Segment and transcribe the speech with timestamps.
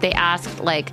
[0.00, 0.92] they asked, like,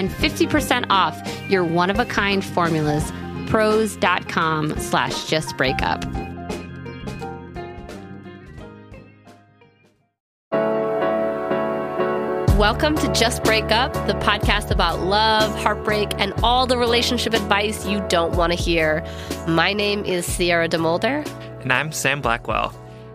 [0.09, 3.11] 50% off your one of a kind formulas.
[3.47, 6.05] Prose.com slash just break up.
[12.61, 17.87] Welcome to Just Break Up, the podcast about love, heartbreak, and all the relationship advice
[17.87, 19.03] you don't want to hear.
[19.47, 21.27] My name is Sierra DeMulder.
[21.63, 22.71] And I'm Sam Blackwell.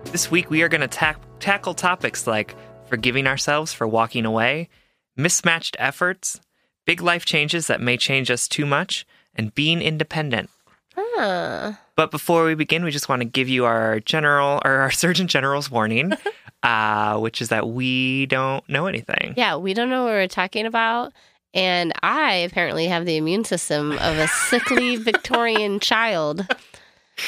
[0.06, 2.56] This week we are going to ta- tackle topics like
[2.88, 4.68] forgiving ourselves for walking away,
[5.16, 6.40] mismatched efforts,
[6.86, 10.48] big life changes that may change us too much, and being independent.
[10.96, 14.90] Ah, But before we begin, we just want to give you our general or our
[15.02, 16.12] Surgeon General's warning,
[16.62, 19.34] uh, which is that we don't know anything.
[19.36, 21.12] yeah, we don't know what we're talking about.
[21.54, 26.46] And I apparently have the immune system of a sickly Victorian child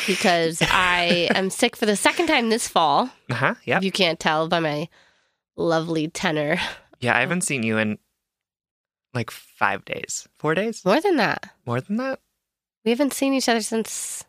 [0.06, 3.08] because I am sick for the second time this fall.
[3.30, 3.54] Uh huh.
[3.66, 4.88] If you can't tell by my
[5.56, 6.58] lovely tenor.
[7.00, 7.98] Yeah, I haven't seen you in
[9.14, 12.20] like five days, four days, More than that, more than that.
[12.84, 14.24] we haven't seen each other since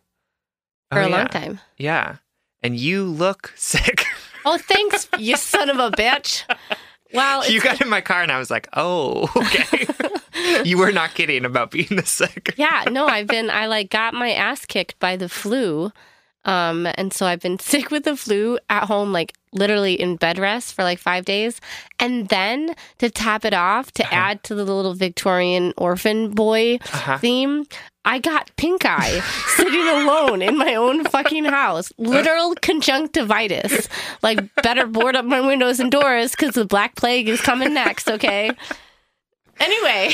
[0.91, 1.15] oh, for Oh, a yeah.
[1.17, 1.59] long time.
[1.77, 2.15] Yeah,
[2.63, 4.05] and you look sick.
[4.45, 6.43] Oh, thanks, you son of a bitch.
[7.13, 7.41] Wow.
[7.43, 9.87] you got in my car, and I was like, "Oh, okay."
[10.63, 12.53] you were not kidding about being this sick.
[12.57, 15.91] yeah, no, I've been, I like got my ass kicked by the flu.
[16.45, 20.37] Um, and so I've been sick with the flu at home, like literally in bed
[20.39, 21.59] rest for like five days.
[21.99, 27.17] And then to top it off, to add to the little Victorian orphan boy Uh-huh.
[27.17, 27.65] theme,
[28.05, 29.19] I got pink eye
[29.57, 31.91] sitting alone in my own fucking house.
[31.97, 33.89] Literal conjunctivitis.
[34.21, 38.09] Like, better board up my windows and doors because the Black Plague is coming next,
[38.09, 38.51] okay?
[39.59, 40.11] Anyway,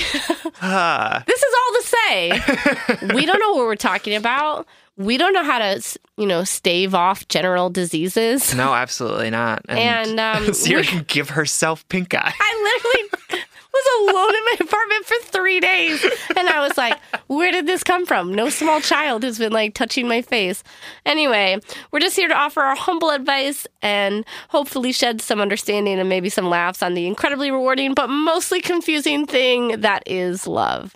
[0.61, 4.65] Ah, this is all to say we don't know what we're talking about.
[4.97, 5.81] We don't know how to,
[6.17, 8.53] you know, stave off general diseases.
[8.55, 9.61] no, absolutely not.
[9.67, 12.33] And, um, Sierra we- can give herself pink eye.
[12.39, 16.01] I literally was alone in my apartment for three days.
[16.37, 16.97] And I was like,
[17.27, 18.33] where did this come from?
[18.33, 20.63] No small child has been like touching my face.
[21.05, 21.59] Anyway,
[21.91, 26.29] we're just here to offer our humble advice and hopefully shed some understanding and maybe
[26.29, 30.95] some laughs on the incredibly rewarding but mostly confusing thing that is love.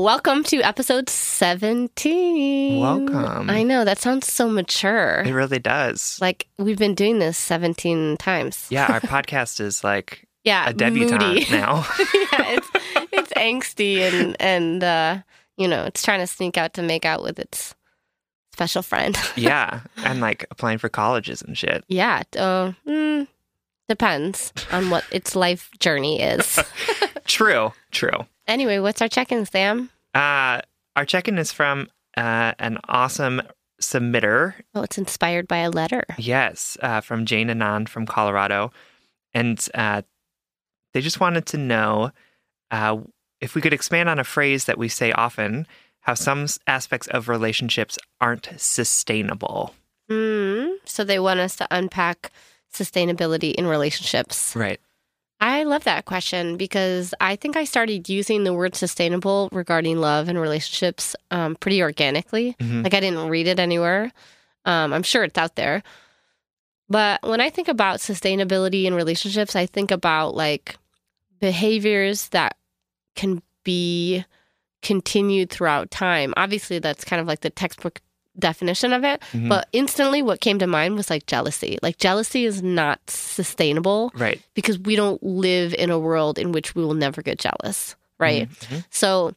[0.00, 2.80] Welcome to episode 17.
[2.80, 3.48] Welcome.
[3.48, 5.22] I know, that sounds so mature.
[5.24, 6.18] It really does.
[6.20, 8.66] Like we've been doing this 17 times.
[8.68, 11.46] yeah, our podcast is like Yeah, a debutante moody.
[11.50, 11.86] now.
[12.14, 12.68] yeah, it's
[13.10, 15.18] it's angsty and and uh,
[15.56, 17.74] you know it's trying to sneak out to make out with its
[18.52, 19.16] special friend.
[19.34, 21.84] yeah, and like applying for colleges and shit.
[21.88, 22.22] yeah.
[22.36, 23.26] Uh, mm,
[23.88, 26.58] Depends on what its life journey is.
[27.24, 28.26] True, true.
[28.46, 29.90] Anyway, what's our check in, Sam?
[30.14, 30.60] Uh,
[30.94, 33.42] our check in is from uh, an awesome
[33.80, 34.54] submitter.
[34.74, 36.04] Oh, it's inspired by a letter.
[36.18, 38.72] Yes, uh, from Jane Anand from Colorado.
[39.34, 40.02] And uh,
[40.94, 42.10] they just wanted to know
[42.70, 42.98] uh,
[43.40, 45.66] if we could expand on a phrase that we say often
[46.00, 49.74] how some aspects of relationships aren't sustainable.
[50.10, 52.30] Mm, so they want us to unpack
[52.72, 54.54] sustainability in relationships.
[54.54, 54.80] Right.
[55.66, 60.38] Love that question because I think I started using the word sustainable regarding love and
[60.40, 62.54] relationships um, pretty organically.
[62.60, 62.84] Mhm.
[62.84, 64.12] Like I didn't read it anywhere.
[64.64, 65.82] Um, I'm sure it's out there.
[66.88, 70.76] But when I think about sustainability in relationships, I think about like
[71.40, 72.56] behaviors that
[73.16, 74.24] can be
[74.82, 76.32] continued throughout time.
[76.36, 78.00] Obviously, that's kind of like the textbook
[78.38, 79.22] definition of it.
[79.32, 79.48] Mhm.
[79.48, 81.78] But instantly, what came to mind was like jealousy.
[81.82, 84.40] Like, jealousy is not sustainable Right.
[84.54, 88.48] because we don't live in a world in which we will never get jealous, right?
[88.50, 88.84] Mhm.
[88.90, 89.34] So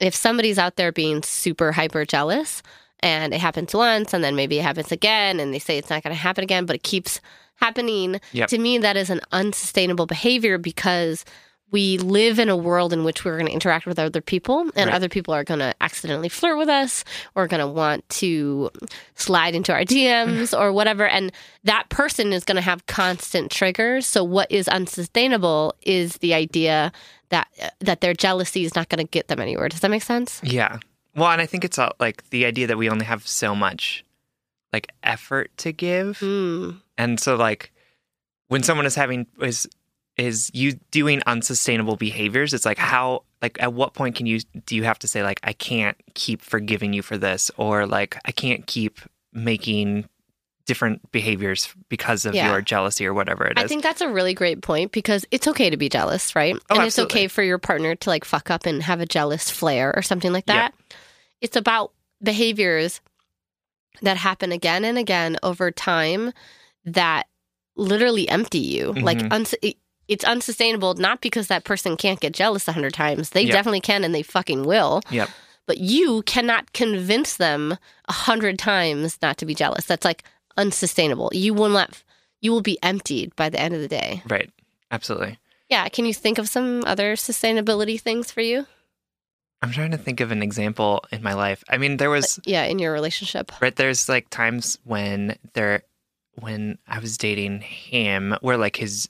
[0.00, 2.62] if somebody's out there being super hyper jealous
[3.00, 6.02] and it happens once and then maybe it happens again and they say it's not
[6.02, 7.20] going to happen again, but it keeps
[7.56, 8.48] happening, Yep.
[8.48, 11.24] to me, that is an unsustainable behavior because
[11.74, 14.86] we live in a world in which we're going to interact with other people and
[14.86, 14.94] Right.
[14.94, 17.04] other people are going to accidentally flirt with us
[17.34, 18.70] or going to want to
[19.16, 21.32] slide into our DMs or whatever and
[21.64, 26.92] that person is going to have constant triggers so what is unsustainable is the idea
[27.30, 27.48] that
[27.80, 30.78] that their jealousy is not going to get them anywhere does that make sense Yeah.
[31.16, 34.04] Well, and I think it's all, like the idea that we only have so much
[34.72, 36.18] like effort to give.
[36.18, 36.80] mm.
[36.98, 37.72] And so like
[38.48, 39.66] when someone is having is
[40.16, 44.76] is you doing unsustainable behaviors, it's like how like at what point can you do
[44.76, 48.32] you have to say like I can't keep forgiving you for this or like I
[48.32, 49.00] can't keep
[49.32, 50.08] making
[50.66, 52.50] different behaviors because of Yeah.
[52.50, 53.64] your jealousy or whatever it is.
[53.64, 56.56] I think that's a really great point because it's okay to be jealous, right?
[56.70, 59.50] Oh, and it's okay for your partner to like fuck up and have a jealous
[59.50, 60.54] flare or something like Yeah.
[60.54, 60.74] that.
[61.42, 63.02] It's about behaviors
[64.00, 66.32] that happen again and again over time
[66.86, 67.26] that
[67.76, 68.92] literally empty you.
[68.92, 69.32] Like Mhm.
[69.32, 69.54] uns-
[70.08, 73.30] it's unsustainable not because that person can't get jealous a hundred times.
[73.30, 73.52] They Yep.
[73.52, 75.02] definitely can and they fucking will.
[75.10, 75.28] Yep.
[75.66, 79.86] But you cannot convince them a hundred times not to be jealous.
[79.86, 80.24] That's like
[80.56, 81.30] unsustainable.
[81.32, 82.02] You will not
[82.40, 84.22] you will be emptied by the end of the day.
[84.28, 84.50] right.
[84.90, 85.38] Absolutely.
[85.70, 85.88] Yeah.
[85.88, 88.66] Can you think of some other sustainability things for you?
[89.62, 91.64] I'm trying to think of an example in my life.
[91.70, 93.50] I mean, there was Yeah, in your relationship.
[93.62, 95.82] right there's like times when there
[96.34, 99.08] when I was dating him where like his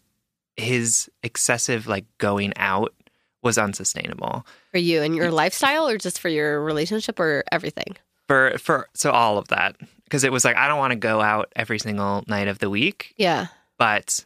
[0.57, 2.95] his excessive like going out
[3.43, 4.47] was unsustainable.
[4.73, 7.97] For you and your lifestyle or just for your relationship or everything?
[8.29, 11.21] For for so all of that because it was like I don't want to go
[11.21, 13.49] out every single night of the week, Yeah.
[13.79, 14.25] but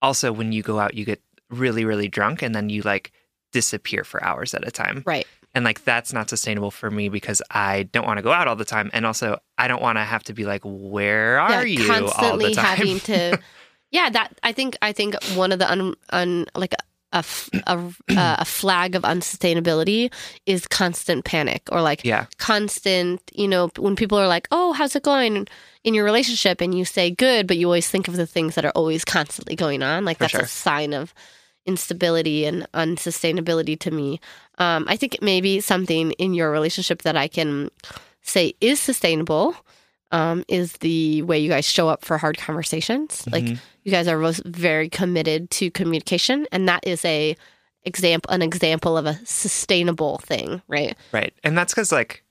[0.00, 1.20] also when you go out you get
[1.50, 3.12] really really drunk and then you like
[3.52, 5.02] disappear for hours at a time.
[5.06, 5.26] Right.
[5.54, 8.56] And like that's not sustainable for me because I don't want to go out all
[8.56, 11.80] the time, and also I don't want to have to be like, "Where are yeah,
[11.80, 12.76] you?" all constantly the time.
[12.76, 13.38] having to
[13.96, 17.24] Yeah, that I think I think one of the un, un like a
[17.66, 17.78] a,
[18.42, 20.12] a flag of unsustainability
[20.44, 24.94] is constant panic or like yeah, constant, you know, when people are like, "Oh, how's
[24.96, 25.46] it going
[25.82, 28.64] in your relationship?" and you say good, but you always think of the things that
[28.66, 30.42] are always constantly going on, like For that's sure.
[30.42, 31.14] a sign of
[31.64, 34.20] instability and unsustainability to me.
[34.58, 37.70] Um, I think it may be something in your relationship that I can
[38.22, 39.56] say is sustainable.
[40.12, 43.26] Um, is the way you guys show up for hard conversations.
[43.30, 43.58] Like Mhm.
[43.82, 47.36] you guys are both very committed to communication, and that is a
[47.84, 50.96] example an example of a sustainable thing, right?
[51.12, 51.32] right.
[51.42, 52.22] And that's because like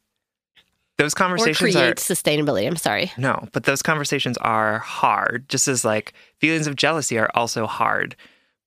[0.98, 2.66] those Or conversations are create sustainability.
[2.66, 3.12] I'm sorry.
[3.18, 5.50] no, but those conversations are hard.
[5.50, 8.16] Just as like feelings of jealousy are also hard,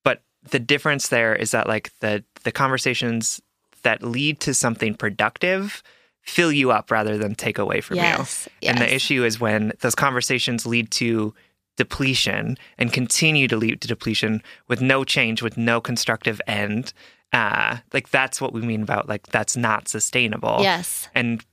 [0.05, 3.41] but the difference there is that like the the conversations
[3.85, 5.83] that lead to something productive
[6.29, 8.03] fill you up rather than take away from you.
[8.03, 8.71] yes, yes.
[8.73, 11.35] And the issue is when those conversations lead to
[11.77, 16.93] depletion and continue to lead to depletion with no change, with no constructive end.
[17.33, 20.59] Uh, like that's what we mean about like that's not sustainable.
[20.61, 21.45] Yes, And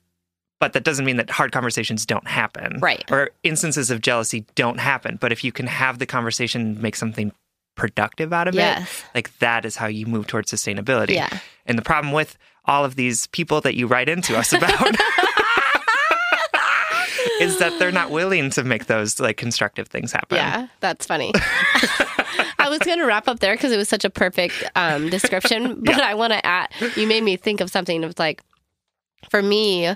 [0.59, 2.79] but that doesn't mean that hard conversations don't happen.
[2.79, 3.03] Right.
[3.11, 5.17] Or instances of jealousy don't happen.
[5.19, 7.31] But if you can have the conversation and make something
[7.75, 11.15] productive out of it, like that is how you move towards sustainability.
[11.15, 11.39] yeah.
[11.65, 14.71] And the problem with all of these people that you write into us about
[17.41, 20.37] is that they're not willing to make those like constructive things happen.
[20.37, 21.31] Yeah, that's funny.
[22.57, 25.81] I was going to wrap up there because it was such a perfect um, description,
[25.83, 28.01] but I want to add, you made me think of something.
[28.01, 28.41] It was like,
[29.29, 29.87] for me,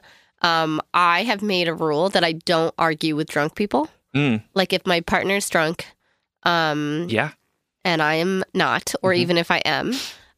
[0.41, 3.89] um, I have made a rule that I don't argue with drunk people.
[4.15, 5.85] Mm, Like if my partner's drunk,
[6.43, 7.31] Um, Yeah.
[7.85, 9.17] And I am not, or Mhm.
[9.17, 9.93] even if I am,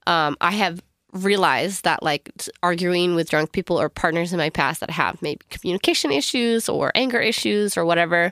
[0.07, 0.81] um, I have
[1.13, 2.31] realized that like
[2.63, 6.91] arguing with drunk people or partners in my past that have maybe communication issues or
[6.95, 8.31] anger issues or whatever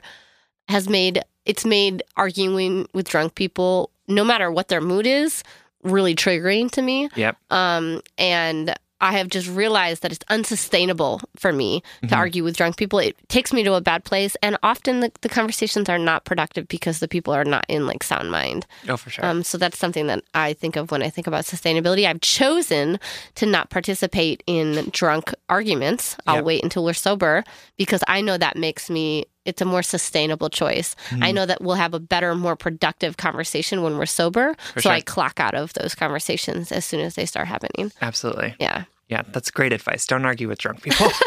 [0.68, 5.42] has made it's made arguing with drunk people, no matter what their mood is,
[5.82, 7.08] really triggering to me.
[7.16, 7.36] Yep.
[7.50, 12.16] Um, and I have just realized that it's unsustainable for me to Mhm.
[12.16, 12.98] argue with drunk people.
[12.98, 16.68] It takes me to a bad place, and often the, the conversations are not productive
[16.68, 18.66] because the people are not in like sound mind.
[18.88, 19.24] Oh, for sure.
[19.24, 22.06] Um, so that's something that I think of when I think about sustainability.
[22.06, 22.98] I've chosen
[23.36, 26.16] to not participate in drunk arguments.
[26.26, 26.44] I'll Yep.
[26.44, 27.44] wait until we're sober
[27.78, 29.24] because I know that makes me.
[29.50, 30.96] It's a more sustainable choice.
[31.10, 31.24] Mm-hmm.
[31.24, 34.54] I know that we'll have a better, more productive conversation when we're sober.
[34.74, 34.92] For so sure.
[34.92, 37.92] I clock out of those conversations as soon as they start happening.
[38.00, 38.54] Absolutely.
[38.58, 38.84] Yeah.
[39.08, 40.06] Yeah, that's great advice.
[40.06, 41.08] Don't argue with drunk people.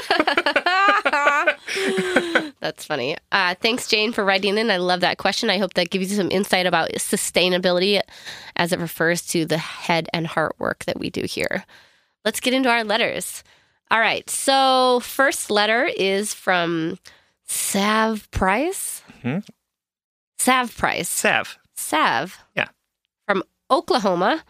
[2.59, 3.17] That's funny.
[3.31, 4.71] Uh, thanks, Jane, for writing in.
[4.71, 5.49] I love that question.
[5.49, 7.99] I hope that gives you some insight about sustainability
[8.55, 11.65] as it refers to the head and heart work that we do here.
[12.23, 13.43] Let's get into our letters.
[13.91, 14.27] All right.
[14.29, 16.99] So, first letter is from
[17.45, 19.03] Sav Price.
[19.23, 19.45] Mhm.
[20.37, 21.09] Sav Price.
[21.09, 21.57] Sav.
[21.75, 22.37] Sav.
[22.55, 22.69] Yeah.
[23.27, 24.43] From Oklahoma.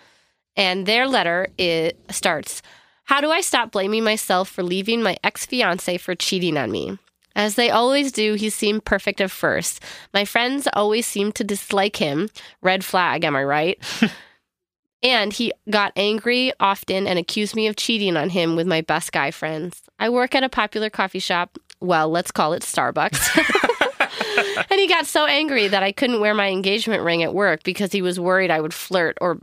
[0.55, 2.61] And their letter it starts
[3.05, 6.97] How do I stop blaming myself for leaving my ex fiance for cheating on me?
[7.35, 9.81] As they always do, he seemed perfect at first.
[10.13, 12.29] My friends always seemed to dislike him.
[12.61, 13.79] Red flag, am I right?
[15.03, 19.11] and he got angry often and accused me of cheating on him with my best
[19.11, 19.81] guy friends.
[19.99, 21.57] I work at a popular coffee shop.
[21.83, 24.65] Well, let's call it Starbucks.
[24.71, 27.91] and he got so angry that I couldn't wear my engagement ring at work because
[27.91, 29.39] he was worried I would flirt or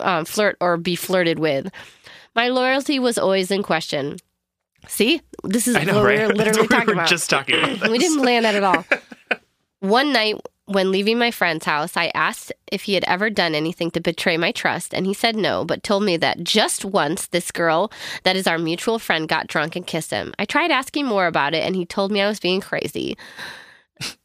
[0.00, 1.70] um, flirt or be flirted with.
[2.34, 4.16] My loyalty was always in question.
[4.88, 6.18] See, this is know, what right?
[6.18, 7.08] we were literally what we talking were about.
[7.08, 7.88] just talking about.
[7.88, 8.84] We didn't plan that at all.
[9.78, 10.34] One night
[10.66, 14.36] when leaving my friend's house, I asked if he had ever done anything to betray
[14.36, 17.92] my trust, and he said no, but told me that just once this girl
[18.22, 20.32] that is our mutual friend got drunk and kissed him.
[20.38, 23.16] I tried asking more about it, and he told me I was being crazy.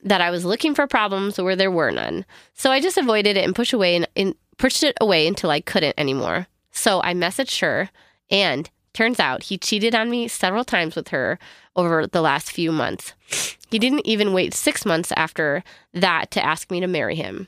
[0.04, 2.26] that I was looking for problems where there were none.
[2.54, 5.62] So I just avoided it and pushed away and, and pushed it away until I
[5.62, 6.48] couldn't anymore.
[6.72, 7.90] So I messaged her
[8.32, 11.38] and turns out he cheated on me several times with her
[11.76, 13.14] over the last few months.
[13.70, 17.48] He didn't even wait 6 months after that to ask me to marry him.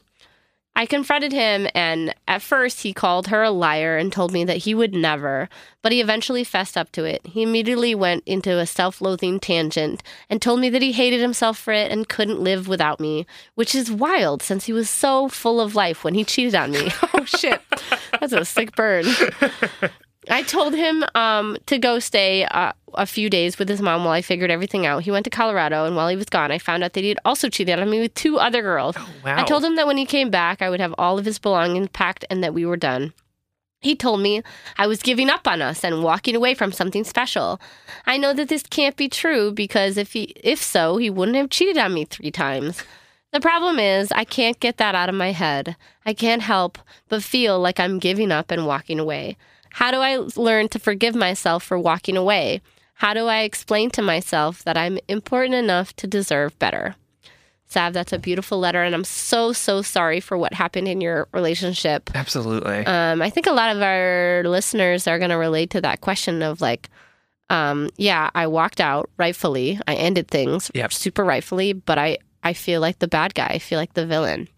[0.74, 4.58] I confronted him, and at first he called her a liar and told me that
[4.58, 5.50] he would never,
[5.82, 7.22] but he eventually fessed up to it.
[7.25, 11.58] He immediately went into a self loathing tangent and told me that he hated himself
[11.58, 13.25] for it and couldn't live without me,
[13.56, 16.90] which is wild since he was so full of life when he cheated on me.
[17.13, 17.62] oh, shit.
[18.20, 19.06] That's a sick burn.
[20.32, 24.14] I told him um, to go stay uh, a few days with his mom while
[24.14, 25.04] I figured everything out.
[25.04, 27.20] He went to Colorado, and while he was gone, I found out that he had
[27.26, 28.96] also cheated on me with two other girls.
[29.26, 29.38] wow.
[29.38, 31.90] I told him that when he came back, I would have all of his belongings
[31.92, 33.14] packed and that we were done.
[33.82, 34.44] He told me
[34.78, 37.60] I was giving up on us and walking away from something special.
[38.06, 41.50] I know that this can't be true because if he if so, he wouldn't have
[41.50, 42.84] cheated on me 3 times.
[43.34, 45.76] The problem is I can't get that out of my head.
[46.06, 46.78] I can't help
[47.10, 49.36] but feel like I'm giving up and walking away.
[49.74, 52.62] How do I learn to forgive myself for walking away?
[52.96, 56.96] How do I explain to myself that I'm important enough to deserve better?
[57.66, 61.30] Sav, that's a beautiful letter, and I'm so, so sorry for what happened in your
[61.32, 62.12] relationship.
[62.13, 62.86] Absolutely.
[62.86, 66.44] Um, I think a lot of our listeners are going to relate to that question
[66.44, 66.90] of like,
[67.50, 69.80] um, yeah, I walked out rightfully.
[69.88, 70.92] I ended things Yep.
[70.92, 73.48] super rightfully, but I, I feel like the bad guy.
[73.48, 74.50] I feel like the villain.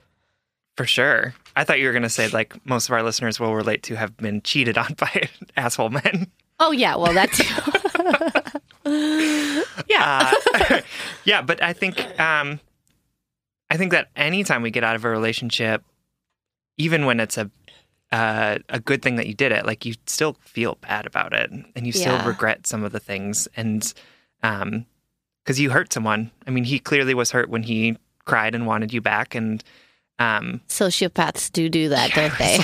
[0.76, 1.36] For sure.
[1.56, 3.96] I thought you were going to say, like, most of our listeners will relate to
[3.96, 6.32] have been cheated on by asshole men.
[6.60, 6.96] Oh, yeah.
[6.96, 7.40] Well, that's.
[8.86, 10.34] yeah.
[10.44, 10.82] Uh,
[11.26, 12.60] yeah, but I think um,
[13.70, 15.84] I think that anytime we get out of a relationship,
[16.78, 17.50] even when it's a
[18.12, 21.50] uh, a good thing that you did it, like you still feel bad about it,
[21.76, 22.28] and you still Yeah.
[22.28, 23.92] regret some of the things, and
[24.44, 24.86] um,
[25.44, 26.32] because you hurt someone.
[26.46, 29.64] I mean, he clearly was hurt when he cried and wanted you back, and
[30.24, 32.60] um, Sociopaths do do that, don't they?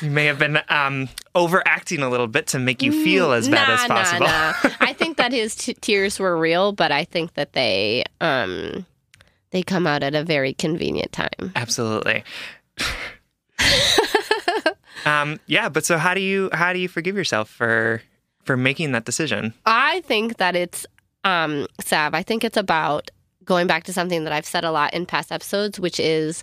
[0.06, 3.68] you may have been um, overacting a little bit to make you feel as bad
[3.68, 4.26] nah, as possible.
[4.26, 4.70] Nah, nah.
[4.80, 8.86] I think that his t- tears were real, but I think that they um
[9.50, 11.52] they come out at a very convenient time.
[11.54, 12.24] Absolutely.
[15.04, 18.02] um, yeah, but so how do you how do you forgive yourself for
[18.44, 19.54] for making that decision?
[19.66, 20.86] I think that it's
[21.24, 23.10] um Sav, I think it's about
[23.44, 26.42] going back to something that I've said a lot in past episodes, which is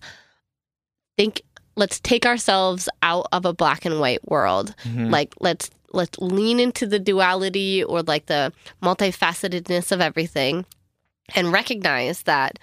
[1.18, 1.42] think
[1.76, 4.76] let's take ourselves out of a black and white world.
[4.84, 5.12] Mhm.
[5.12, 8.54] Like let's let's lean into the duality or like the
[8.84, 10.66] multifacetedness of everything
[11.36, 12.60] and recognize that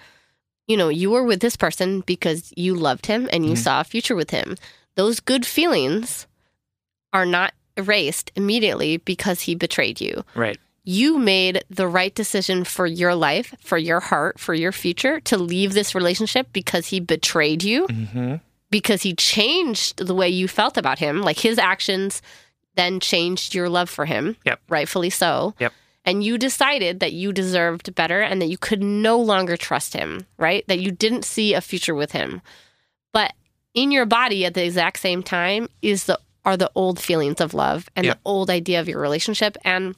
[0.67, 3.57] you know, you were with this person because you loved him and you Mhm.
[3.57, 4.57] saw a future with him.
[4.95, 6.27] Those good feelings
[7.13, 10.25] are not erased immediately because he betrayed you.
[10.35, 10.59] Right.
[10.89, 15.37] You made the right decision for your life, for your heart, for your future to
[15.37, 18.35] leave this relationship because he betrayed you, hmm
[18.69, 21.21] because he changed the way you felt about him.
[21.21, 22.21] Like his actions
[22.75, 24.59] then changed your love for him, Yep.
[24.69, 25.53] rightfully so.
[25.59, 25.73] Yep.
[26.03, 30.25] And you decided that you deserved better and that you could no longer trust him,
[30.37, 30.65] right?
[30.67, 32.41] That you didn't see a future with him.
[33.13, 33.33] But
[33.73, 37.53] in your body at the exact same time is the are the old feelings of
[37.53, 38.15] love and Yep.
[38.15, 39.95] the old idea of your relationship and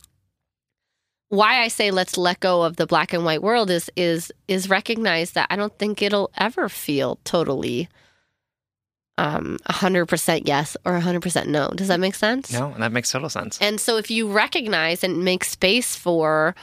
[1.29, 4.69] why I say let's let go of the black and white world is is is
[4.69, 7.87] recognize that I don't think it'll ever feel totally
[9.17, 11.69] um 100% yes or 100% no.
[11.75, 12.51] Does that make sense?
[12.51, 13.57] No, and that makes total sense.
[13.61, 16.55] And so if you recognize and make space for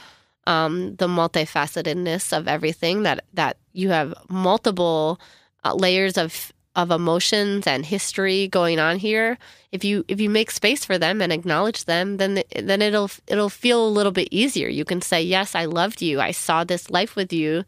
[0.47, 5.19] um, the multifacetedness of everything that that you have multiple
[5.63, 9.37] uh, layers of of emotions and history going on here,
[9.73, 13.49] if you if you make space for them and acknowledge them, then then it'll it'll
[13.49, 14.69] feel a little bit easier.
[14.69, 16.21] You can say, "Yes, I loved you.
[16.21, 17.65] I saw this life with you,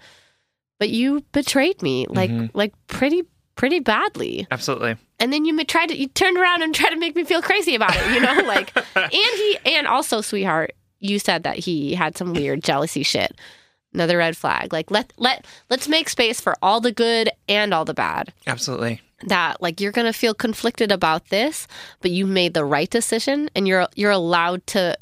[0.80, 2.52] but you betrayed me like Mhm.
[2.54, 3.24] like pretty
[3.56, 4.96] pretty badly." Absolutely.
[5.20, 7.76] and then you tried to you turned around and tried to make me feel crazy
[7.76, 12.16] about it you know like and he and also sweetheart you said that he had
[12.18, 13.34] some weird jealousy shit
[13.94, 17.84] another red flag like let let let's make space for all the good and all
[17.86, 18.32] the bad.
[18.48, 19.02] Absolutely.
[19.28, 21.68] that like you're gonna feel conflicted about this
[22.00, 24.96] but you made the right decision and you're you're allowed to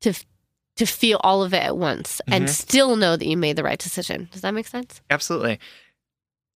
[0.00, 0.14] to
[0.76, 2.48] to feel all of it at once and Mhm.
[2.48, 4.28] still know that you made the right decision.
[4.32, 5.02] Does that make sense?
[5.10, 5.58] Absolutely.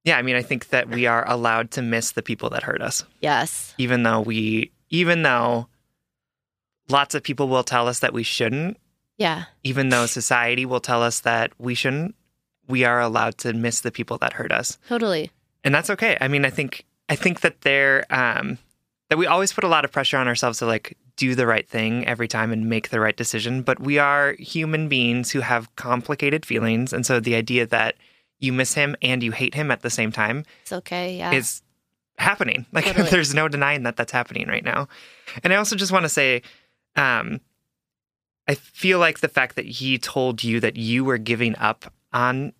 [0.05, 2.81] Yeah, I mean, I think that we are allowed to miss the people that hurt
[2.81, 3.75] us, yes.
[3.77, 5.69] Even though we, even though
[6.89, 8.79] lots of people will tell us that we shouldn't,
[9.19, 9.45] yeah.
[9.63, 12.15] Even though society will tell us that we shouldn't,
[12.69, 14.79] we are allowed to miss the people that hurt us.
[14.89, 15.31] totally
[15.65, 16.17] and that's okay.
[16.21, 18.59] I mean, I think I think that they're um,
[19.09, 21.69] that we always put a lot of pressure on ourselves to like do the right
[21.69, 23.63] thing every time and make the right decision.
[23.63, 27.97] But we are human beings who have complicated feelings, and so the idea that
[28.39, 31.63] you miss him and you hate him at the same time it's okay yeah is
[32.19, 32.67] happening.
[32.73, 33.11] Like Totally.
[33.11, 34.89] there's no denying that that's happening right now.
[35.45, 36.43] And I also just want to say,
[36.97, 37.41] um,
[38.49, 42.53] I feel like the fact that he told you that you were giving up on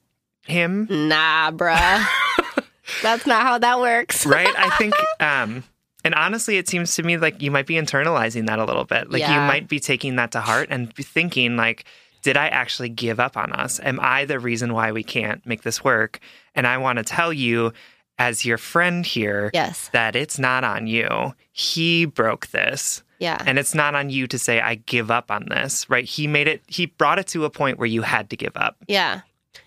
[0.47, 2.05] him Nah, bruh.
[3.03, 4.27] That's not how that works.
[4.27, 4.49] right?
[4.59, 5.65] I think, um,
[6.05, 9.11] and honestly, it seems to me like you might be internalizing that a little bit.
[9.11, 11.85] Like you might be taking that to heart and thinking, like,
[12.23, 13.81] did I actually give up on us?
[13.83, 16.19] Am I the reason why we can't make this work?
[16.55, 17.73] And I want to tell you,
[18.19, 19.89] as your friend here, Yes.
[19.93, 21.35] that it's not on you.
[21.53, 23.03] He broke this.
[23.19, 23.41] Yeah.
[23.47, 26.05] And it's not on you to say, I give up on this, right?
[26.05, 28.77] He made it, he brought it to a point where you had to give up.
[28.89, 29.21] yeah.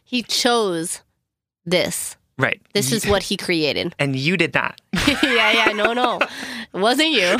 [0.05, 1.01] He chose
[1.65, 2.15] this.
[2.37, 2.61] Right.
[2.73, 3.95] This is what he created.
[3.97, 4.79] And you did not.
[5.23, 5.71] yeah, yeah.
[5.73, 6.19] No, no.
[6.19, 6.27] It
[6.77, 7.37] wasn't you.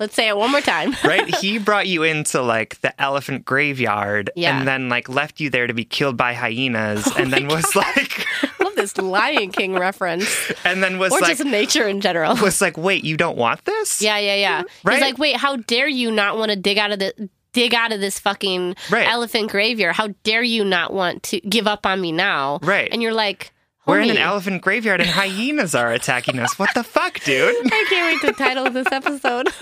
[0.00, 0.92] Let's say it one more time.
[1.04, 1.32] right?
[1.36, 4.58] He brought you into like the elephant graveyard Yeah.
[4.58, 7.76] and then like left you there to be killed by hyenas Oh and then was
[7.76, 8.26] like
[8.58, 10.26] love this Lion King reference.
[10.64, 12.34] and then was Or like just nature in general.
[12.36, 14.02] was like, wait, you don't want this?
[14.02, 14.62] Yeah, yeah, yeah.
[14.82, 14.94] Right?
[14.96, 17.92] He's like, wait, how dare you not want to dig out of the dig out
[17.92, 19.08] of this fucking Right.
[19.08, 19.94] elephant graveyard?
[19.96, 22.58] How dare you not want to give up on me now?
[22.62, 22.88] Right.
[22.92, 23.52] And you're like,
[23.86, 26.58] We're in an elephant graveyard and hyenas are attacking us.
[26.58, 27.54] What the fuck, dude?
[27.72, 29.48] I can't wait to title this episode.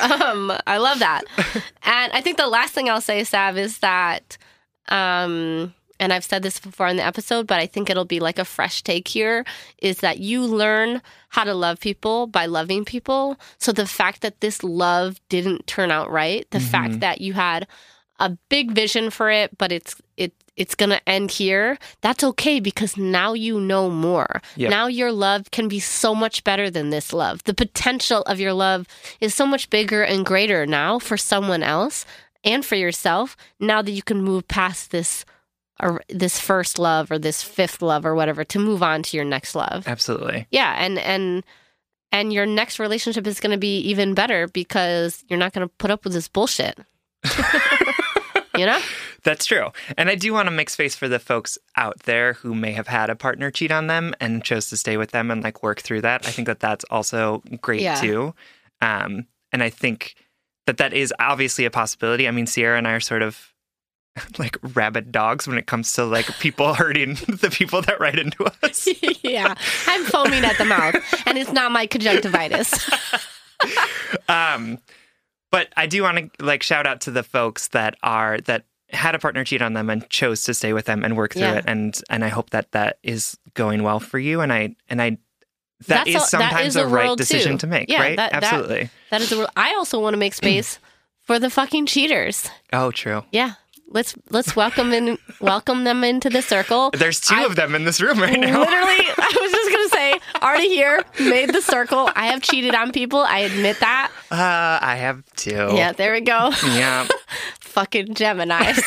[0.00, 1.22] um, I love that.
[1.82, 4.36] And I think the last thing I'll say, Sav, is that
[4.88, 8.38] um and I've said this before in the episode, but I think it'll be like
[8.38, 9.44] a fresh take here
[9.78, 13.38] is that you learn how to love people by loving people.
[13.58, 16.66] So the fact that this love didn't turn out right, the mm-hmm.
[16.66, 17.66] fact that you had
[18.18, 21.78] a big vision for it, but it's it it's gonna end here.
[22.02, 24.42] That's okay because now you know more.
[24.56, 24.70] Yep.
[24.70, 27.42] Now your love can be so much better than this love.
[27.44, 28.86] The potential of your love
[29.20, 32.04] is so much bigger and greater now for someone else
[32.44, 33.36] and for yourself.
[33.58, 35.24] Now that you can move past this
[35.80, 39.24] or this first love or this fifth love or whatever to move on to your
[39.24, 39.86] next love.
[39.86, 40.46] Absolutely.
[40.50, 41.44] Yeah, and and
[42.12, 45.74] and your next relationship is going to be even better because you're not going to
[45.78, 46.78] put up with this bullshit.
[48.56, 48.80] you know?
[49.24, 49.68] That's true.
[49.96, 52.88] And I do want to make space for the folks out there who may have
[52.88, 55.80] had a partner cheat on them and chose to stay with them and like work
[55.80, 56.26] through that.
[56.26, 57.94] I think that that's also great Yeah.
[57.94, 58.34] too.
[58.80, 60.14] Um, and I think
[60.66, 62.26] that that is obviously a possibility.
[62.26, 63.51] I mean, Sierra and I are sort of
[64.38, 68.44] like rabid dogs when it comes to like people hurting the people that write into
[68.62, 68.88] us.
[69.22, 69.54] yeah.
[69.86, 70.96] I'm foaming at the mouth
[71.26, 72.72] and it's not my conjunctivitis.
[74.28, 74.78] um,
[75.50, 79.14] but I do want to like shout out to the folks that are that had
[79.14, 81.54] a partner cheat on them and chose to stay with them and work through Yeah.
[81.58, 85.00] it and and I hope that that is going well for you and I and
[85.00, 85.10] I
[85.88, 87.58] that That's is a- sometimes is a a right decision too.
[87.58, 88.16] to make, Yeah, right?
[88.16, 88.90] that- that- Absolutely.
[89.10, 89.48] That is the rule.
[89.56, 90.78] I also want to make space
[91.22, 92.48] for the fucking cheaters.
[92.72, 93.24] oh, true.
[93.32, 93.54] Yeah.
[93.92, 96.90] Let's let's welcome in welcome them into the circle.
[96.92, 98.58] There's two I- of them in this room right now.
[98.60, 102.08] Literally, I was just gonna say, already here, made the circle.
[102.16, 103.20] I have cheated on people.
[103.20, 104.10] I admit that.
[104.30, 105.50] Uh, I have two.
[105.74, 106.50] Yeah, there we go.
[106.68, 107.06] Yeah.
[107.60, 108.82] Fucking Gemini's.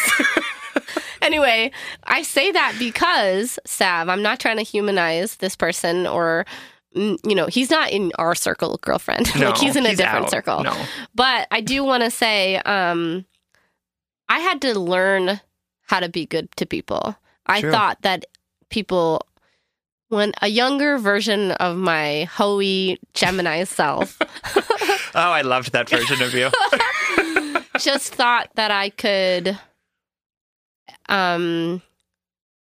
[1.21, 1.71] anyway,
[2.05, 6.45] I say that because Sav, I'm not trying to humanize this person or.
[6.95, 9.33] mm, You know, he's not in our circle, girlfriend.
[9.39, 10.31] No, like he's in a different out.
[10.31, 10.63] circle.
[10.63, 10.75] No.
[11.13, 13.25] But I do want to say, um,
[14.29, 15.39] I had to learn
[15.83, 17.15] how to be good to people.
[17.45, 17.71] I True.
[17.71, 18.25] thought that
[18.69, 19.25] people,
[20.09, 24.17] when a younger version of my hoey Gemini self,
[25.17, 26.49] Oh, I loved that version of you.
[27.79, 29.57] just thought that I could
[31.07, 31.81] um,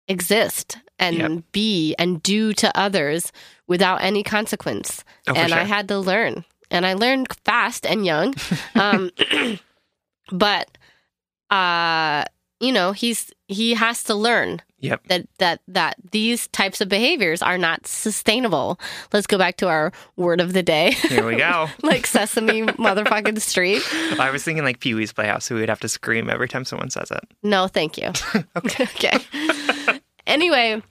[0.09, 1.42] exist and Yep.
[1.53, 3.33] be and do to others
[3.66, 5.03] without any consequence.
[5.27, 6.44] Oh, and I had to learn.
[6.70, 8.35] And I learned fast and young.
[8.77, 9.11] Um,
[10.33, 10.79] but
[11.55, 12.25] uh,
[12.61, 15.07] you know, he's he has to learn Yep.
[15.09, 18.79] that that that these types of behaviors are not sustainable.
[19.12, 20.90] Let's go back to our word of the day.
[20.93, 21.69] Here we go.
[21.83, 23.83] like Sesame motherfucking Street.
[24.21, 26.64] I was thinking like Pee Wee's Playhouse, so we would have to scream every time
[26.64, 27.21] someone says it.
[27.43, 28.09] No, thank you.
[28.57, 29.19] okay.
[30.27, 30.83] anyway,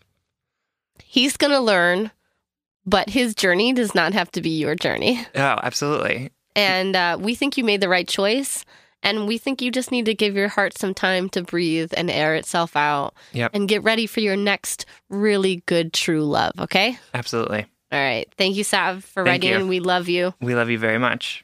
[1.03, 2.11] he's going to learn,
[2.85, 5.25] but his journey does not have to be your journey.
[5.35, 6.31] Oh, absolutely.
[6.55, 8.65] And uh, we think you made the right choice.
[9.03, 12.09] And we think you just need to give your heart some time to breathe and
[12.09, 13.51] air itself out Yep.
[13.53, 16.53] and get ready for your next really good, true love.
[16.57, 16.97] Okay.
[17.13, 17.65] Absolutely.
[17.91, 18.27] All right.
[18.37, 19.67] Thank you, Sav, for Thank writing you.
[19.67, 20.33] We love you.
[20.41, 21.43] We love you very much.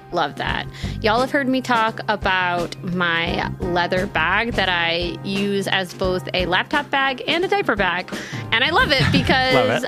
[0.13, 0.67] love that.
[1.01, 6.45] Y'all have heard me talk about my leather bag that I use as both a
[6.45, 8.13] laptop bag and a diaper bag.
[8.51, 9.85] And I love it because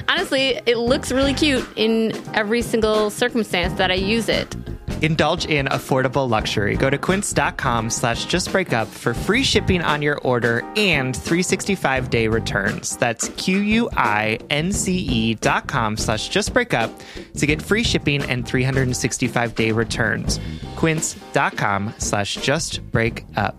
[0.08, 4.54] honestly, it looks really cute in every single circumstance that I use it.
[5.02, 6.76] Indulge in affordable luxury.
[6.76, 12.96] Go to quince.com slash justbreakup for free shipping on your order and 365 day returns.
[12.96, 17.00] That's Q-U-I-N-C-E dot com slash justbreakup
[17.34, 20.40] to get free shipping and 365 day returns.
[20.76, 23.56] Quince.com slash just break up.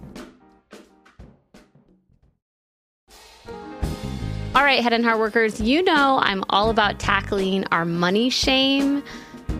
[4.55, 9.03] All right, head and heart workers, you know I'm all about tackling our money shame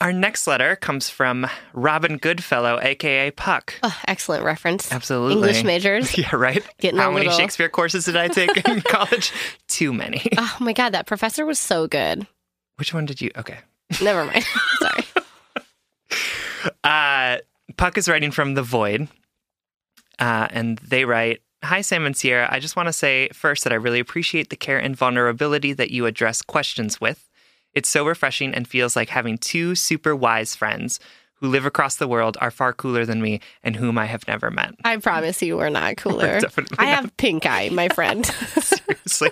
[0.00, 3.74] Our next letter comes from Robin Goodfellow, aka Puck.
[3.82, 4.90] Oh, excellent reference.
[4.90, 5.34] Absolutely.
[5.34, 6.16] English majors.
[6.18, 6.64] Yeah, right?
[6.78, 9.32] Getting How many little- Shakespeare courses did I take in college?
[9.68, 10.22] Too many.
[10.38, 12.26] Oh my god, that professor was so good.
[12.76, 13.30] Which one did you?
[13.36, 13.58] Okay.
[14.02, 14.44] Never mind.
[14.78, 15.04] Sorry.
[16.84, 17.38] Uh,
[17.76, 19.08] Puck is writing from the void,
[20.18, 22.48] uh, and they write Hi, Sam and Sierra.
[22.50, 25.90] I just want to say first that I really appreciate the care and vulnerability that
[25.90, 27.28] you address questions with.
[27.74, 30.98] It's so refreshing and feels like having two super wise friends
[31.34, 34.50] who live across the world are far cooler than me and whom I have never
[34.50, 34.74] met.
[34.84, 36.38] I promise you we're not cooler.
[36.40, 38.26] definitely I have pink eye, my friend.
[39.06, 39.30] Seriously.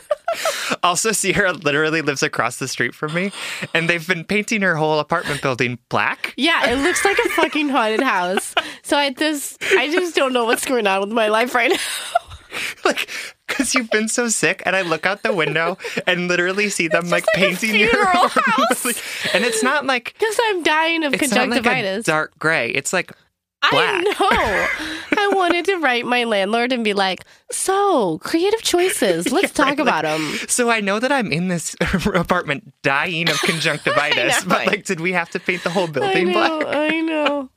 [0.82, 3.30] also, Sierra literally lives across the street from me,
[3.74, 6.32] and they've been painting her whole apartment building black.
[6.38, 8.54] yeah, it looks like a fucking haunted house.
[8.82, 12.36] So I just I just don't know what's going on with my life right now.
[12.86, 13.10] like
[13.48, 17.04] because you've been so sick and i look out the window and literally see them
[17.08, 18.24] like, like painting your funeral
[19.34, 22.04] and it's not like Because I'm dying of it's not like conjunctivitis.
[22.06, 23.12] dark gray it's like
[23.60, 24.04] I black.
[24.04, 25.18] know.
[25.20, 29.32] I wanted to write my landlord and be like, "So, creative choices.
[29.32, 31.74] Let's talk right, about like- them." so i know that i'm in this
[32.14, 36.26] apartment dying of conjunctivitis but like did we have to paint the whole I building
[36.28, 36.32] know.
[36.60, 37.50] black I know.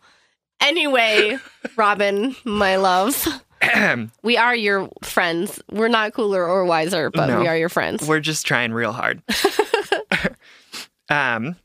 [0.59, 1.37] Anyway,
[1.75, 3.27] Robin, my love,
[4.23, 5.61] we are your friends.
[5.71, 7.39] We're not cooler or wiser, but No.
[7.41, 8.07] we are your friends.
[8.07, 9.21] We're just trying real hard.
[11.09, 11.55] um,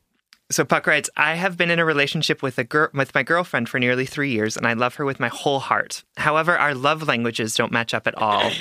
[0.49, 3.67] so Puck writes, I have been in a relationship with a girl with my girlfriend
[3.67, 6.03] for nearly three years, and I love her with my whole heart.
[6.15, 8.51] However, our love languages don't match up at all.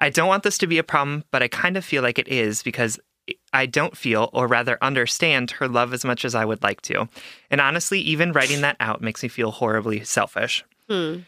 [0.00, 2.28] I don't want this to be a problem, but I kind of feel like it
[2.28, 2.98] is because
[3.52, 7.08] I don't feel, or rather understand, her love as much as I would like to.
[7.50, 10.64] And honestly, even writing that out makes me feel horribly selfish.
[10.88, 11.18] Hmm.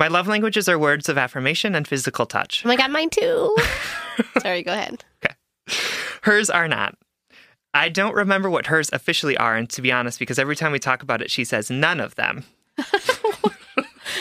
[0.00, 2.62] My love languages are words of affirmation and physical touch.
[2.64, 3.54] Oh my god, mine too.
[4.40, 5.04] Sorry, go ahead.
[5.22, 5.34] Okay.
[6.22, 6.96] Hers are not.
[7.74, 10.78] I don't remember what hers officially are, and to be honest, because every time we
[10.78, 12.44] talk about it, she says none of them.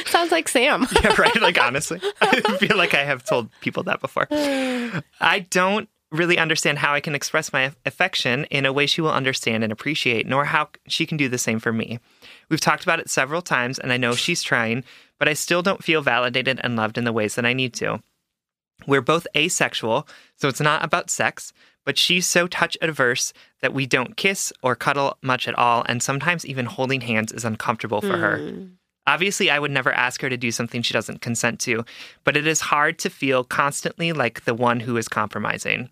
[0.05, 0.85] Sounds like Sam.
[1.01, 1.41] Yeah, right?
[1.41, 4.27] Like, honestly, I feel like I have told people that before.
[4.29, 9.11] I don't really understand how I can express my affection in a way she will
[9.11, 11.99] understand and appreciate, nor how she can do the same for me.
[12.49, 14.83] We've talked about it several times, and I know she's trying,
[15.19, 18.01] but I still don't feel validated and loved in the ways that I need to.
[18.87, 21.53] We're both asexual, so it's not about sex,
[21.85, 26.01] but she's so touch adverse that we don't kiss or cuddle much at all, and
[26.01, 28.37] sometimes even holding hands is uncomfortable for her.
[28.37, 28.65] Hmm.
[29.07, 31.83] Obviously, I would never ask her to do something she doesn't consent to,
[32.23, 35.89] but it is hard to feel constantly like the one who is compromising.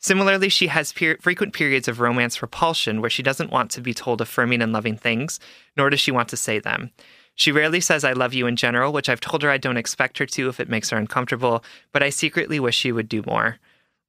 [0.00, 3.94] Similarly, she has per- frequent periods of romance repulsion where she doesn't want to be
[3.94, 5.38] told affirming and loving things,
[5.76, 6.90] nor does she want to say them.
[7.36, 10.18] She rarely says, I love you in general, which I've told her I don't expect
[10.18, 13.58] her to if it makes her uncomfortable, but I secretly wish she would do more.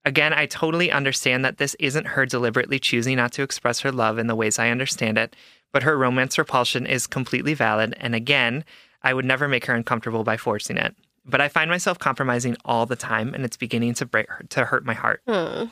[0.05, 4.17] Again, I totally understand that this isn't her deliberately choosing not to express her love
[4.17, 5.35] in the ways I understand it,
[5.73, 8.63] but her romance repulsion is completely valid, and again,
[9.03, 10.95] I would never make her uncomfortable by forcing it.
[11.25, 14.85] But I find myself compromising all the time, and it's beginning to break to hurt
[14.85, 15.21] my heart.
[15.27, 15.65] Hmm.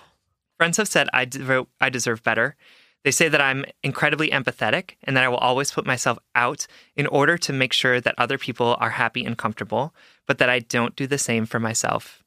[0.57, 2.57] Friends have said I, devo- I deserve better.
[3.05, 6.65] They say that I'm incredibly empathetic and that I will always put myself out
[6.95, 9.93] in order to make sure that other people are happy and comfortable,
[10.25, 12.23] but that I don't do the same for myself.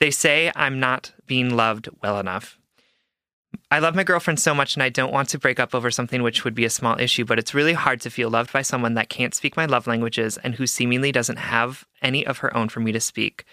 [0.00, 2.58] They say I'm not being loved well enough.
[3.70, 6.24] I love my girlfriend so much and I don't want to break up over something
[6.24, 8.94] which would be a small issue, but it's really hard to feel loved by someone
[8.94, 12.68] that can't speak my love languages and who seemingly doesn't have any of her own
[12.68, 13.44] for me to speak.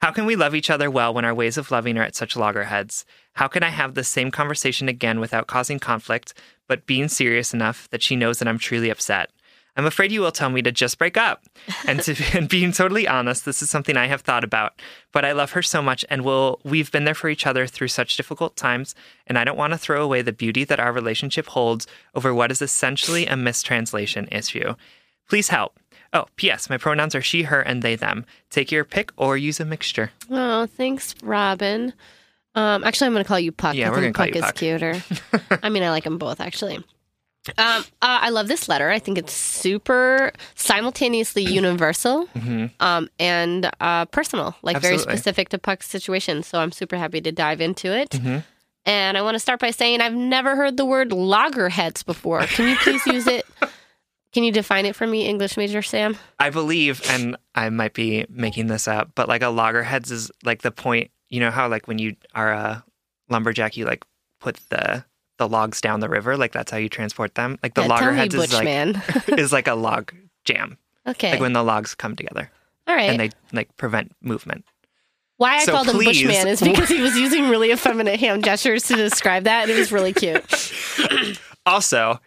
[0.00, 2.34] How can we love each other well when our ways of loving are at such
[2.34, 3.04] loggerheads?
[3.34, 6.32] How can I have the same conversation again without causing conflict,
[6.66, 9.30] but being serious enough that she knows that I'm truly upset?
[9.76, 11.44] I'm afraid you will tell me to just break up.
[11.86, 14.80] And to and being totally honest, this is something I have thought about.
[15.12, 17.88] But I love her so much and will we've been there for each other through
[17.88, 18.94] such difficult times,
[19.26, 22.50] and I don't want to throw away the beauty that our relationship holds over what
[22.50, 24.74] is essentially a mistranslation issue.
[25.28, 25.78] Please help.
[26.12, 26.68] Oh, P.S.
[26.68, 28.26] My pronouns are she, her, and they, them.
[28.50, 30.10] Take your pick or use a mixture.
[30.28, 31.92] Oh, thanks, Robin.
[32.56, 33.76] Um, actually, I'm going to call you Puck.
[33.76, 34.54] Yeah, we're think gonna call Puck you is Puck.
[34.56, 35.60] cuter.
[35.62, 36.76] I mean, I like them both actually.
[36.76, 36.84] Um,
[37.56, 38.90] uh, I love this letter.
[38.90, 42.28] I think it's super simultaneously universal
[42.80, 46.42] um, and uh, personal, like very specific to Puck's situation.
[46.42, 48.20] So I'm super happy to dive into it.
[48.86, 52.40] And I want to start by saying I've never heard the word loggerheads before.
[52.42, 53.46] Can you please use it?
[54.32, 56.16] Can you define it for me, English major Sam?
[56.38, 60.62] I believe, and I might be making this up, but like a loggerheads is like
[60.62, 61.10] the point.
[61.28, 62.84] You know how like when you are a
[63.28, 64.04] lumberjack, you like
[64.40, 65.04] put the
[65.38, 66.36] the logs down the river.
[66.36, 67.58] Like that's how you transport them.
[67.62, 69.02] Like the Yeah, loggerheads is like man.
[69.28, 70.12] is like a log
[70.44, 70.76] jam.
[71.06, 71.32] okay.
[71.32, 72.50] Like when the logs come together
[72.86, 73.10] All right.
[73.10, 74.64] and they like prevent movement.
[75.38, 78.44] Why I So called him please- Bushman is because he was using really effeminate hand
[78.44, 80.44] gestures to describe that, and it was really cute.
[81.66, 82.20] Also,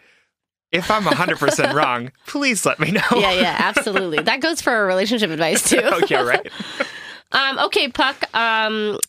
[0.73, 3.01] if I'm 100% wrong, please let me know.
[3.15, 4.17] Yeah, yeah, absolutely.
[4.23, 5.77] That goes for relationship advice too.
[6.03, 6.51] okay, right.
[7.35, 8.23] Um, okay, Puck.
[8.35, 8.99] Um,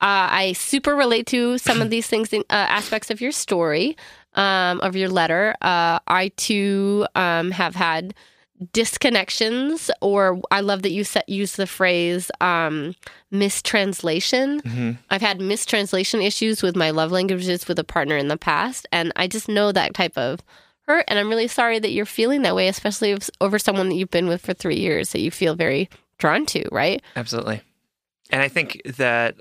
[0.00, 3.96] uh, I super relate to some of these things, in, uh, aspects of your story,
[4.34, 5.56] um, of your letter.
[5.60, 8.14] Uh, I too um, have had
[8.72, 12.94] disconnections, or I love that you set, use the phrase um,
[13.32, 14.60] mistranslation.
[14.60, 14.98] Mhm.
[15.10, 19.12] I've had mistranslation issues with my love languages with a partner in the past, and
[19.16, 20.40] I just know that type of
[20.86, 21.04] hurt.
[21.08, 24.10] And I'm really sorry that you're feeling that way, especially if, over someone that you've
[24.10, 27.02] been with for three years that you feel very drawn to, right?
[27.16, 27.60] Absolutely.
[28.30, 29.36] And I think that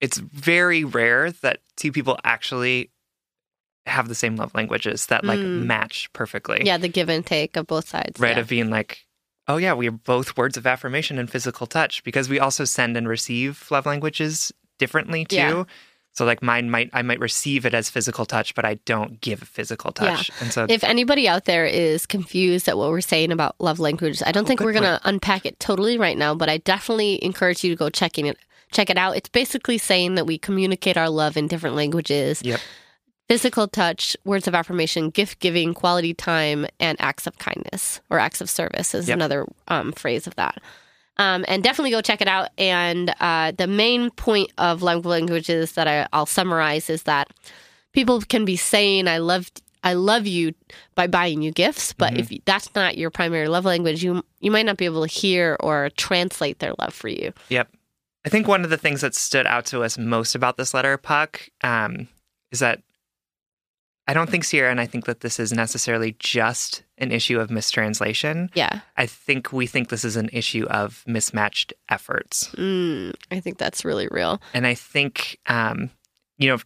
[0.00, 2.90] it's very rare that two people actually
[3.86, 5.64] have the same love languages that like Mm.
[5.64, 6.62] match perfectly.
[6.64, 8.18] Yeah, the give and take of both sides.
[8.18, 8.34] Right.
[8.36, 8.40] yeah.
[8.40, 9.06] Of being like,
[9.48, 12.96] oh, yeah, we are both words of affirmation and physical touch because we also send
[12.96, 15.36] and receive love languages differently too.
[15.36, 15.64] Yeah.
[16.16, 19.40] So like mine might I might receive it as physical touch, but I don't give
[19.40, 20.30] physical touch.
[20.40, 24.22] And so If anybody out there is confused at what we're saying about love languages,
[24.24, 26.56] I don't think Oh, good we're going to unpack it totally right now, but I
[26.56, 28.38] definitely encourage you to go checking it
[28.72, 29.16] check it out.
[29.16, 32.40] It's basically saying that we communicate our love in different languages.
[32.42, 32.60] Yep.
[33.28, 38.40] Physical touch, words of affirmation, gift giving, quality time, and acts of kindness or acts
[38.40, 39.16] of service is Yep.
[39.16, 40.62] another um, phrase of that.
[41.18, 42.50] Um, and definitely go check it out.
[42.58, 47.28] And uh, the main point of love languages that I, I'll summarize is that
[47.92, 49.50] people can be saying "I love
[49.82, 50.52] I love you"
[50.94, 52.34] by buying you gifts, but Mm-hmm.
[52.34, 55.56] if that's not your primary love language, you you might not be able to hear
[55.60, 57.32] or translate their love for you.
[57.48, 57.68] Yep.
[58.26, 60.98] I think one of the things that stood out to us most about this letter,
[60.98, 62.08] Puck, um,
[62.50, 62.82] is that
[64.08, 67.50] I don't think Sierra and I think that this is necessarily just an issue of
[67.50, 68.50] mistranslation.
[68.54, 72.48] Yeah, I think we think this is an issue of mismatched efforts.
[72.56, 74.40] mm, I think that's really real.
[74.54, 75.90] And I think, um,
[76.38, 76.58] you know,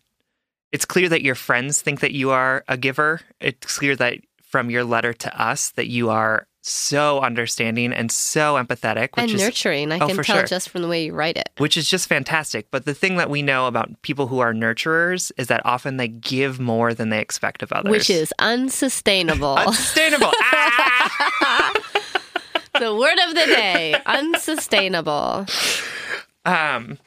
[0.72, 3.20] it's clear that your friends think that you are a giver.
[3.40, 8.54] It's clear that from your letter to us that you are so understanding and so
[8.62, 10.46] empathetic, which and is nurturing, I Oh, can tell sure.
[10.46, 11.48] just from the way you write it.
[11.58, 12.70] which is just fantastic.
[12.70, 16.08] But the thing that we know about people who are nurturers is that often they
[16.08, 19.54] give more than they expect of others, Which is unsustainable.
[19.56, 20.30] unsustainable.
[20.34, 21.72] Ah!
[22.78, 25.46] the word of the day unsustainable.
[26.44, 26.98] um,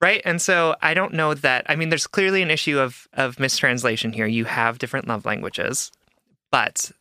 [0.00, 0.20] right.
[0.24, 1.64] And so I don't know that.
[1.68, 4.26] I mean, there's clearly an issue of of mistranslation here.
[4.26, 5.90] You have different love languages,
[6.50, 6.92] but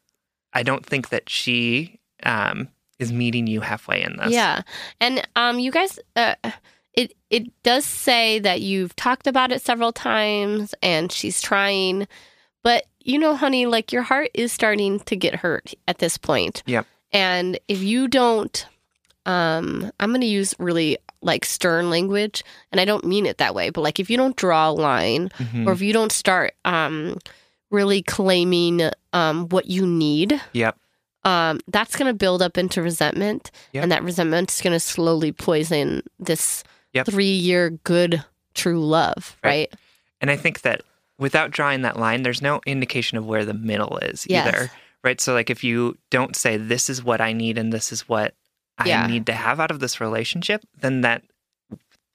[0.53, 2.67] I don't think that she um,
[2.99, 4.31] is meeting you halfway in this.
[4.31, 4.61] Yeah.
[4.99, 6.35] And um you guys uh
[6.93, 12.07] it it does say that you've talked about it several times and she's trying
[12.63, 16.61] but you know honey like your heart is starting to get hurt at this point.
[16.67, 16.85] Yep.
[17.11, 18.65] And if you don't
[19.25, 23.55] um I'm going to use really like stern language and I don't mean it that
[23.55, 25.65] way but like if you don't draw a line Mhm.
[25.67, 27.17] or if you don't start um
[27.71, 30.77] really claiming um what you need Yep.
[31.23, 33.83] um, that's going to build up into resentment, Yep.
[33.83, 37.07] and that resentment is going to slowly poison this Yep.
[37.07, 39.49] three-year good, true love, Right.
[39.71, 39.73] right?
[40.19, 40.81] And I think that
[41.17, 44.47] without drawing that line, there's no indication of where the middle is Yes.
[44.47, 44.71] either.
[45.03, 45.21] Right.
[45.21, 48.33] So, like, if you don't say, this is what I need and this is what
[48.77, 49.07] I Yeah.
[49.07, 51.23] need to have out of this relationship, then that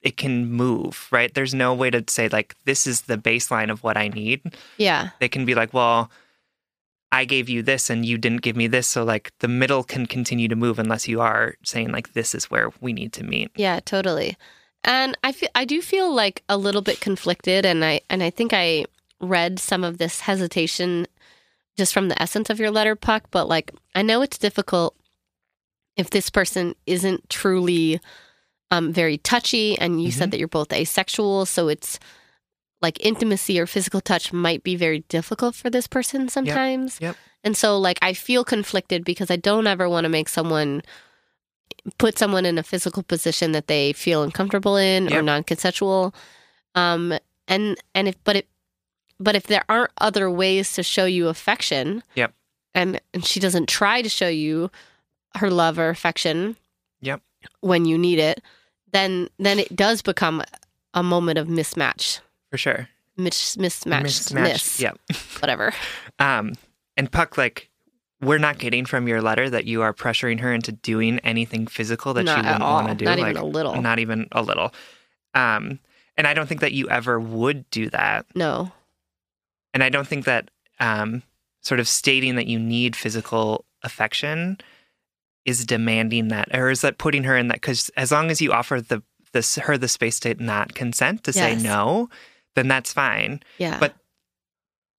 [0.01, 1.07] it can move.
[1.11, 1.33] Right.
[1.33, 4.41] There's no way to say, like, this is the baseline of what I need.
[4.77, 6.11] Yeah, They can be like, well,
[7.11, 8.87] I gave you this and you didn't give me this.
[8.87, 12.45] So, like, the middle can continue to move unless you are saying, like, this is
[12.51, 13.51] where we need to meet.
[13.55, 14.37] yeah, totally.
[14.83, 18.29] And I feel I do feel like a little bit conflicted, and I and I
[18.29, 18.85] think I
[19.19, 21.07] read some of this hesitation
[21.75, 23.25] just from the essence of your letter, Puck.
[23.31, 24.95] But like, I know it's difficult
[25.97, 27.99] if this person isn't truly
[28.71, 31.99] um, very touchy, and you said that you're both asexual, so it's
[32.81, 36.99] like intimacy or physical touch might be very difficult for this person sometimes.
[37.01, 37.15] Yep.
[37.43, 40.81] And so like I feel conflicted because I don't ever want to make someone
[41.97, 46.13] put someone in a physical position that they feel uncomfortable in or non-consensual.
[46.75, 48.47] Um and and if but it
[49.19, 52.33] but if there aren't other ways to show you affection, Yep.
[52.75, 54.69] and and she doesn't try to show you
[55.35, 56.57] her love or affection,
[57.01, 57.21] Yep.
[57.61, 58.43] when you need it,
[58.97, 60.43] then then it does become
[60.93, 62.19] a moment of mismatch,
[62.49, 62.89] For sure.
[63.17, 64.33] mis- mismatch, Mismatch.
[64.43, 64.99] miss, Yep.
[65.39, 65.73] whatever.
[66.19, 66.53] Um,
[66.97, 67.69] and Puck, like,
[68.21, 72.13] we're not getting from your letter that you are pressuring her into doing anything physical
[72.15, 73.05] that Not she wouldn't want to do.
[73.05, 73.79] Not like, even a little.
[73.81, 74.73] Not even a little.
[75.35, 75.79] Um,
[76.17, 78.25] and I don't think that you ever would do that.
[78.33, 78.71] No,
[79.73, 81.21] And I don't think that um,
[81.61, 84.57] sort of stating that you need physical affection
[85.47, 87.55] is demanding that, or is that putting her in that?
[87.61, 89.01] Because as long as you offer the
[89.33, 92.09] this her the space to not consent to say no,
[92.55, 93.41] then that's fine.
[93.57, 93.95] yeah, But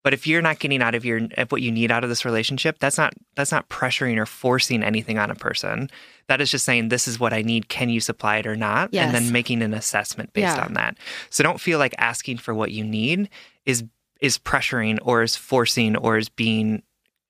[0.03, 2.23] But if you're not getting out of your of what you need out of this
[2.23, 5.89] relationship, that's not that's not pressuring or forcing anything on a person.
[6.27, 7.67] That is just saying this is what I need.
[7.67, 8.89] Can you supply it or not?
[8.93, 9.05] Yes.
[9.05, 10.63] And then making an assessment based Yeah.
[10.65, 10.97] on that.
[11.29, 13.29] So don't feel like asking for what you need
[13.65, 13.83] is
[14.21, 16.83] is pressuring or is forcing or is being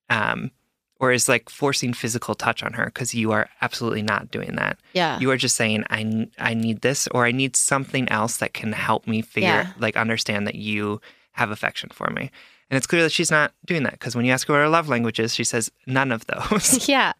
[0.09, 0.51] um
[0.99, 4.79] or is like forcing physical touch on her because you are absolutely not doing that.
[4.93, 8.53] yeah, You are just saying I, I need this or I need something else that
[8.53, 9.71] can help me figure Yeah.
[9.79, 10.99] like understand that you
[11.33, 12.31] have affection for me.
[12.69, 14.67] And it's clear that she's not doing that because when you ask her what her
[14.67, 17.13] love language is, she says none of those, yeah.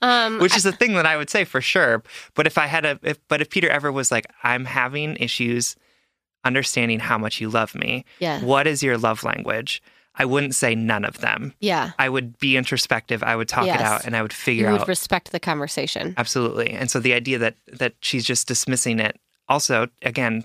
[0.00, 2.02] Um, which is a thing that I would say for sure.
[2.34, 5.76] But if I had a, if, but if Peter ever was like, I'm having issues
[6.44, 9.82] understanding how much you love me, yeah, what is your love language?
[10.14, 11.54] I wouldn't say none of them.
[11.60, 11.92] yeah.
[11.98, 13.22] I would be introspective.
[13.22, 13.80] I would talk Yes.
[13.80, 14.68] it out and I would figure out.
[14.68, 16.14] You would out respect the conversation.
[16.18, 16.70] Absolutely.
[16.70, 20.44] And so the idea that that she's just dismissing it also again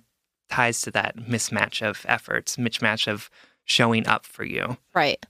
[0.49, 3.29] ties to that mismatch of efforts, mismatch of
[3.65, 4.77] showing up for you.
[4.95, 5.23] Right.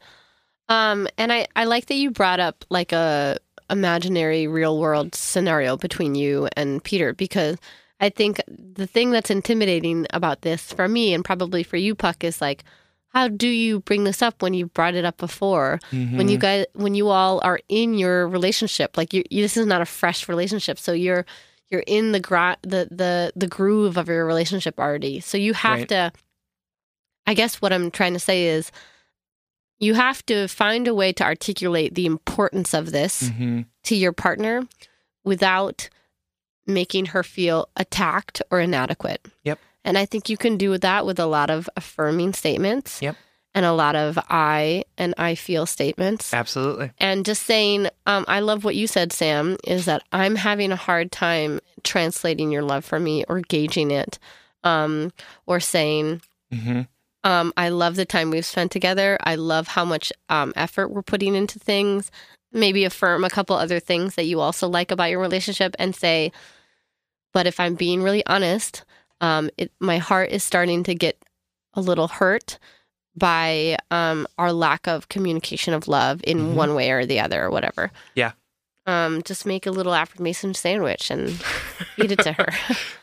[0.69, 3.37] Um, and I, I like that you brought up like a
[3.69, 7.57] imaginary real world scenario between you and Peter because
[7.99, 12.23] I think the thing that's intimidating about this for me and probably for you, Puck,
[12.23, 12.63] is like
[13.17, 15.79] how do you bring this up when you've brought it up before?
[15.91, 19.65] When you guys when you all are in your relationship, like you, you this is
[19.65, 20.77] not a fresh relationship.
[20.77, 21.25] So you're
[21.69, 25.19] you're in the gra- the the the groove of your relationship already.
[25.19, 25.89] So you have Right.
[25.89, 26.11] to
[27.25, 28.71] I guess what I'm trying to say is
[29.79, 33.65] you have to find a way to articulate the importance of this Mhm.
[33.85, 34.67] to your partner
[35.23, 35.89] without
[36.67, 39.25] making her feel attacked or inadequate.
[39.43, 39.59] Yep.
[39.83, 43.01] And I think you can do that with a lot of affirming statements.
[43.01, 43.15] Yep.
[43.53, 46.33] And a lot of I and I feel statements.
[46.33, 46.91] Absolutely.
[46.99, 50.75] And just saying, um, I love what you said, Sam, is that I'm having a
[50.75, 54.19] hard time translating your love for me or gauging it.
[54.63, 55.13] Um,
[55.45, 56.21] or saying,
[56.51, 56.81] hmm
[57.27, 59.17] um, I love the time we've spent together.
[59.21, 62.09] I love how much um, effort we're putting into things.
[62.53, 66.31] Maybe affirm a couple other things that you also like about your relationship and say,
[67.33, 68.85] but if I'm being really honest,
[69.21, 71.17] um, it, my heart is starting to get
[71.73, 72.57] a little hurt
[73.15, 76.53] by um, our lack of communication of love in Mhm.
[76.53, 77.91] one way or the other or whatever.
[78.15, 78.31] Yeah.
[78.85, 81.29] Um, just make a little affirmation sandwich and
[81.97, 82.47] eat it to her.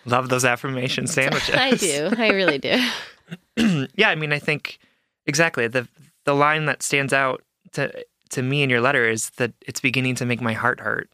[0.06, 1.54] Love those affirmation sandwiches.
[1.54, 2.10] I do.
[2.16, 2.78] I really do.
[3.94, 4.78] yeah, I mean, I think
[5.26, 5.86] exactly the
[6.24, 7.42] the line that stands out
[7.72, 7.92] to
[8.30, 11.10] to me in your letter is that it's beginning to make my heart hurt.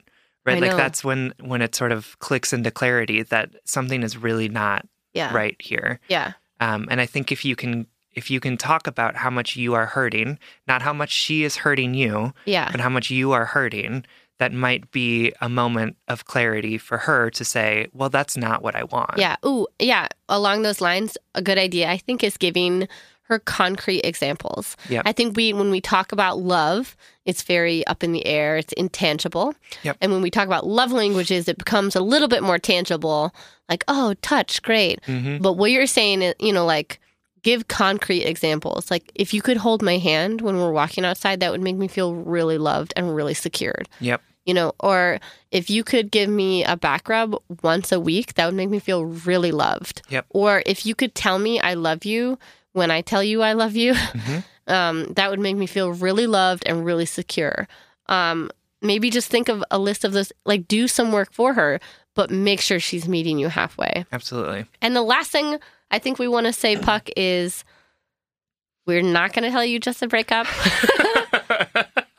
[0.46, 0.76] Right, I like know.
[0.76, 5.32] that's when when it sort of clicks into clarity that something is really not Yeah.
[5.34, 6.00] right here.
[6.08, 6.32] Yeah.
[6.60, 9.74] Um, and I think if you can if you can talk about how much you
[9.74, 12.68] are hurting, not how much she is hurting you, Yeah.
[12.72, 14.04] but how much you are hurting,
[14.38, 18.74] that might be a moment of clarity for her to say, "Well, that's not what
[18.74, 19.36] I want." Yeah.
[19.46, 20.08] Ooh, yeah.
[20.28, 22.88] Along those lines, a good idea I think is giving
[23.30, 24.76] her concrete examples.
[24.90, 25.02] Yep.
[25.06, 28.72] I think we when we talk about love, it's very up in the air, it's
[28.74, 29.54] intangible.
[29.84, 29.96] Yep.
[30.00, 33.32] And when we talk about love languages, it becomes a little bit more tangible,
[33.68, 35.02] like, oh, touch, great.
[35.06, 37.00] hmm But what you're saying is, you know, like
[37.42, 38.90] give concrete examples.
[38.90, 41.88] Like if you could hold my hand when we're walking outside, that would make me
[41.88, 44.20] feel really loved and really secured Yep.
[44.44, 45.20] you know, or
[45.50, 48.78] if you could give me a back rub once a week, that would make me
[48.78, 50.02] feel really loved.
[50.10, 50.26] Yep.
[50.30, 52.38] Or if you could tell me I love you
[52.72, 54.44] when I tell you I love you, Mhm.
[54.66, 57.66] um, that would make me feel really loved and really secure.
[58.06, 58.50] Um,
[58.82, 61.80] maybe just think of a list of those, like do some work for her,
[62.14, 64.04] but make sure she's meeting you halfway.
[64.12, 64.66] Absolutely.
[64.82, 65.58] And the last thing
[65.90, 67.64] I think we want to say, Puck, is
[68.86, 70.46] we're not going to tell you just to break up.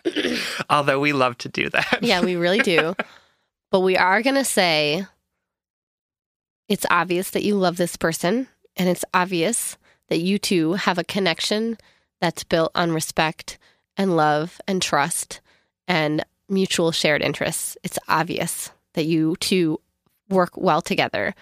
[0.70, 2.00] Although we love to do that.
[2.02, 2.96] Yeah, we really do.
[3.72, 5.06] but we are going to say
[6.68, 8.48] it's obvious that you love this person
[8.78, 9.78] and it's obvious
[10.12, 11.78] that you two have a connection
[12.20, 13.58] that's built on respect
[13.96, 15.40] and love and trust
[15.88, 17.78] and mutual shared interests.
[17.82, 19.80] It's obvious that you two
[20.30, 21.34] work well together.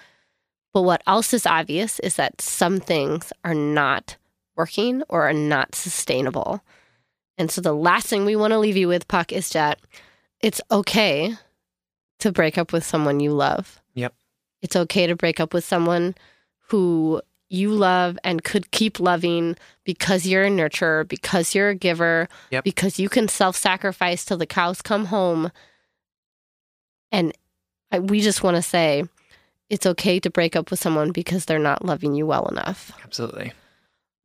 [0.71, 4.17] But what else is obvious is that some things are not
[4.55, 6.61] working or are not sustainable.
[7.39, 9.79] And so the last thing we want to leave you with, Puck, is that
[10.41, 11.33] it's okay
[12.19, 13.81] to break up with someone you love.
[13.95, 14.13] Yep.
[14.61, 16.13] It's okay to break up with someone
[16.67, 22.27] who you love and could keep loving because you're a nurturer, because you're a giver,
[22.51, 22.63] Yep.
[22.63, 25.51] because you can self sacrifice till the cows come home.
[27.11, 27.33] And
[27.91, 29.03] I, we just want to say
[29.69, 32.91] it's okay to break up with someone because they're not loving you well enough.
[33.03, 33.53] Absolutely.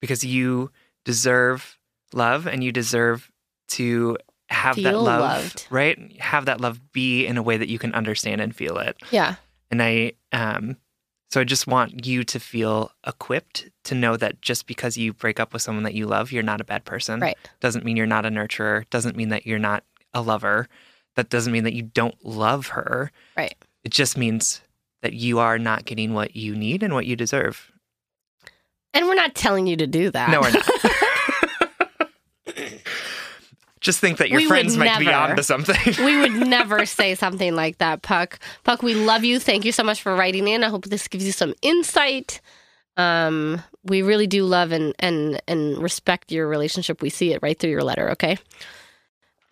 [0.01, 0.71] Because you
[1.05, 1.79] deserve
[2.13, 3.31] love and you deserve
[3.69, 4.19] to
[4.51, 5.67] have that love, loved.
[5.71, 6.21] right?
[6.21, 8.97] Have that love be in a way that you can understand and feel it.
[9.11, 9.37] Yeah.
[9.71, 10.77] And I, um,
[11.35, 15.41] so I just want you to feel equipped to know that just because you break
[15.41, 17.19] up with someone that you love, you're not a bad person.
[17.19, 17.37] Right.
[17.59, 18.89] Doesn't mean you're not a nurturer.
[18.91, 19.83] Doesn't mean that you're not
[20.13, 20.69] a lover.
[21.17, 23.11] That doesn't mean that you don't love her.
[23.37, 23.57] Right.
[23.83, 24.61] It just means
[25.03, 27.73] that you are not getting what you need and what you deserve.
[28.93, 30.31] And we're not telling you to do that.
[30.31, 30.69] No, we're not.
[33.85, 35.31] Just think that your We friends might be never.
[35.33, 35.77] onto something.
[36.05, 38.39] we would never say something like that, Puck.
[38.65, 39.39] Puck, we love you.
[39.39, 40.65] Thank you so much for writing in.
[40.65, 42.41] I hope this gives you some insight.
[42.97, 47.03] Um, we really do love and and and respect your relationship.
[47.03, 48.11] We see it right through your letter.
[48.13, 48.39] Okay.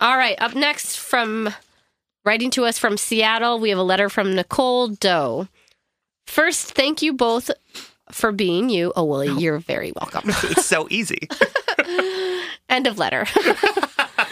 [0.00, 0.40] All right.
[0.40, 1.52] Up next, from
[2.24, 5.46] writing to us from Seattle, we have a letter from Nicole Doe.
[6.26, 7.50] First, thank you both
[8.10, 8.92] for being you.
[8.96, 10.22] Oh, well, you're very welcome.
[10.44, 11.28] it's so easy.
[12.70, 13.26] End of letter.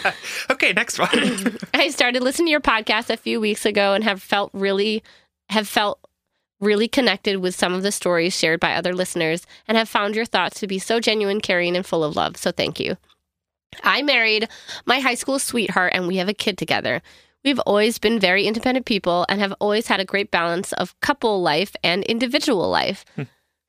[0.50, 1.58] Okay, next one.
[1.74, 5.02] I started listening to your podcast a few weeks ago and have felt really
[5.48, 6.00] have felt
[6.60, 10.26] really connected with some of the stories shared by other listeners and have found your
[10.26, 12.36] thoughts to be so genuine, caring, and full of love.
[12.36, 12.96] So thank you.
[13.82, 14.48] I married
[14.84, 17.00] my high school sweetheart and we have a kid together.
[17.44, 21.40] We've always been very independent people and have always had a great balance of couple
[21.40, 23.04] life and individual life.
[23.16, 23.22] Hmm.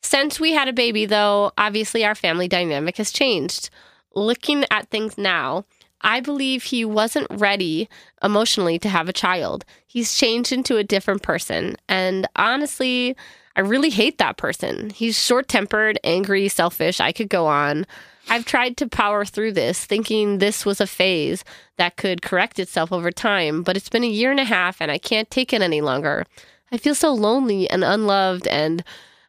[0.03, 3.69] Since we had a baby, though, obviously our family dynamic has changed.
[4.13, 5.65] Looking at things now,
[6.01, 7.89] I believe he wasn't ready
[8.23, 9.65] emotionally to have a child.
[9.85, 11.75] He's changed into a different person.
[11.87, 13.15] And honestly,
[13.55, 14.89] I really hate that person.
[14.89, 16.99] He's short tempered, angry, selfish.
[16.99, 17.85] I could go on.
[18.29, 21.43] I've tried to power through this, thinking this was a phase
[21.77, 24.91] that could correct itself over time, but it's been a year and a half and
[24.91, 26.25] I can't take it any longer.
[26.71, 28.83] I feel so lonely and unloved, and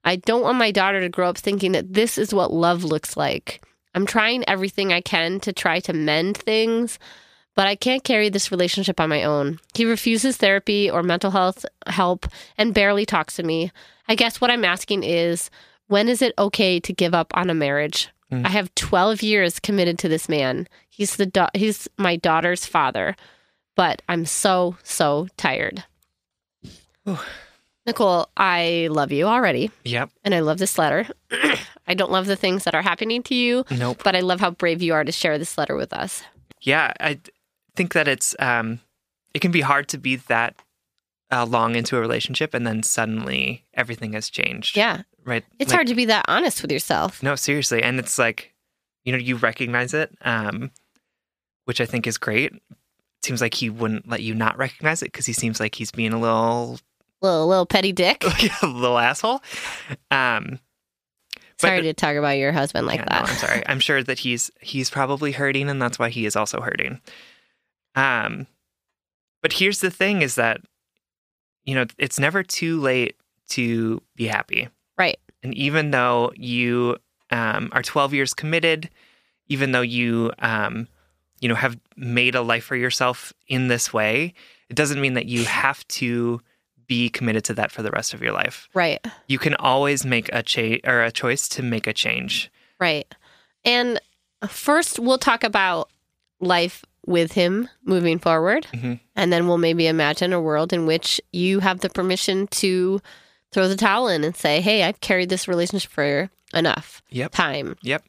[0.04, 3.16] I don't want my daughter to grow up thinking that this is what love looks
[3.16, 3.62] like.
[3.94, 6.98] I'm trying everything I can to try to mend things,
[7.54, 9.58] but I can't carry this relationship on my own.
[9.74, 12.26] He refuses therapy or mental health help
[12.56, 13.70] and barely talks to me.
[14.08, 15.50] I guess what I'm asking is
[15.88, 18.08] when is it okay to give up on a marriage?
[18.30, 18.46] Mm.
[18.46, 20.66] I have 12 years committed to this man.
[20.88, 23.14] He's the da- he's my daughter's father,
[23.76, 25.84] but I'm so so tired.
[27.86, 30.10] Nicole, I love you already, yep.
[30.24, 31.06] and I love this letter.
[31.92, 34.00] I don't love the things that are happening to you, Nope.
[34.02, 36.22] but I love how brave you are to share this letter with us.
[36.62, 37.20] Yeah, I
[37.76, 38.80] think that it's um,
[39.34, 40.54] it can be hard to be that
[41.30, 44.74] uh, long into a relationship and then suddenly everything has changed.
[44.76, 45.44] Yeah, right.
[45.58, 47.22] it's Like, hard to be that honest with yourself.
[47.22, 48.54] No, seriously, and it's like
[49.04, 50.70] you know you recognize it, um,
[51.66, 52.52] which I think is great.
[53.22, 56.12] Seems like he wouldn't let you not recognize it because he seems like he's being
[56.12, 56.78] a little
[57.20, 58.24] Little little petty dick.
[58.62, 59.40] a little asshole.
[60.10, 60.58] Um,
[61.68, 63.24] Sorry to talk about your husband like yeah, that.
[63.26, 63.62] No, I'm sorry.
[63.66, 67.00] I'm sure that he's he's probably hurting, and that's why he is also hurting.
[67.94, 68.46] Um,
[69.42, 70.60] but here's the thing: is that
[71.64, 73.16] you know it's never too late
[73.50, 75.18] to be happy, Right.
[75.42, 76.96] and even though you
[77.30, 78.88] um, are 12 years committed,
[79.48, 80.88] even though you um,
[81.40, 84.34] you know have made a life for yourself in this way,
[84.70, 86.40] it doesn't mean that you have to
[86.86, 88.68] be committed to that for the rest of your life.
[88.74, 89.04] Right.
[89.28, 92.50] You can always make a cha- or a choice to make a change.
[92.80, 93.06] Right.
[93.64, 94.00] And
[94.48, 95.88] first, we'll talk about
[96.40, 98.66] life with him moving forward.
[98.72, 99.00] Mhm.
[99.16, 103.00] And then we'll maybe imagine a world in which you have the permission to
[103.52, 107.32] throw the towel in and say, hey, I've carried this relationship for enough Yep.
[107.32, 107.76] time.
[107.82, 108.04] Yep.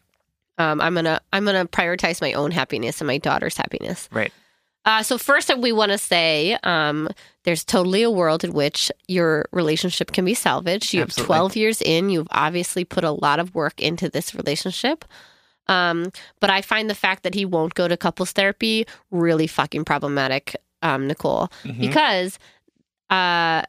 [0.59, 4.07] Um, I'm gonna I'm gonna prioritize my own happiness and my daughter's happiness.
[4.11, 4.31] Right.
[4.85, 7.07] Uh, so first, we want to say um,
[7.45, 10.93] there's totally a world in which your relationship can be salvaged.
[10.93, 12.09] You have 12 years in.
[12.09, 15.05] You've obviously put a lot of work into this relationship.
[15.67, 16.11] Um,
[16.41, 20.55] but I find the fact that he won't go to couples therapy really fucking problematic,
[20.81, 21.79] um, Nicole, Mhm.
[21.79, 22.37] because
[23.09, 23.61] uh,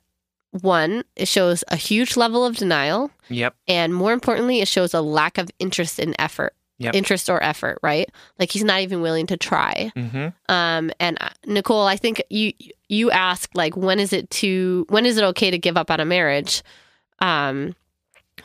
[0.62, 3.10] one, it shows a huge level of denial.
[3.28, 3.54] Yep.
[3.68, 6.94] And more importantly, it shows a lack of interest in effort, Yep.
[6.96, 8.10] interest or effort, right?
[8.38, 9.92] Like he's not even willing to try.
[9.96, 10.28] Mm-hmm.
[10.52, 12.52] Um, and uh, Nicole, I think you
[12.88, 16.00] you asked like when is it to when is it okay to give up on
[16.00, 16.62] a marriage?
[17.20, 17.74] Um,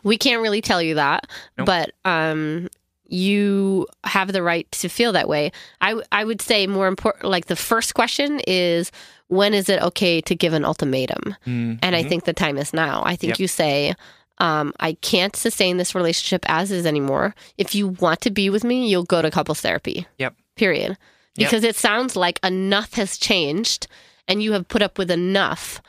[0.04, 1.26] we can't really tell you that,
[1.58, 1.66] Nope.
[1.66, 2.70] but um,
[3.08, 5.52] you have the right to feel that way.
[5.82, 8.92] I I would say more important, like the first question is
[9.28, 11.36] when is it okay to give an ultimatum?
[11.46, 13.02] And I think the time is now.
[13.06, 13.40] I think Yep.
[13.40, 13.94] you say,
[14.40, 17.36] um, I can't sustain this relationship as is anymore.
[17.58, 20.08] If you want to be with me, you'll go to couples therapy.
[20.18, 20.36] Yep.
[20.56, 20.98] Period.
[21.36, 21.50] Yep.
[21.50, 23.88] Because it sounds like enough has changed
[24.28, 25.82] and you have put up with enough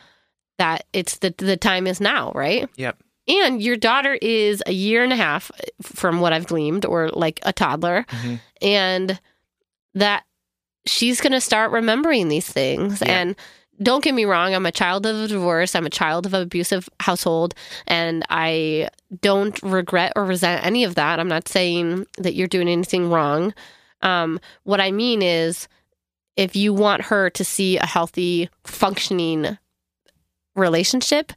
[0.58, 2.68] that it's the the time is now, right?
[2.76, 2.98] Yep.
[3.28, 5.50] And your daughter is a year and a half
[5.82, 8.04] from what I've gleaned, or like a toddler.
[8.10, 8.40] Mhm.
[8.60, 9.20] And
[9.94, 10.24] that
[10.86, 13.00] she's going to start remembering these things.
[13.00, 13.20] Yeah.
[13.20, 13.36] And
[13.82, 16.42] don't get me wrong, I'm a child of a divorce, I'm a child of an
[16.42, 17.54] abusive household,
[17.86, 18.90] and I
[19.22, 21.18] don't regret or resent any of that.
[21.18, 23.54] I'm not saying that you're doing anything wrong.
[24.02, 25.68] Um, what I mean is,
[26.36, 29.58] if you want her to see a healthy, functioning
[30.54, 31.32] relationship,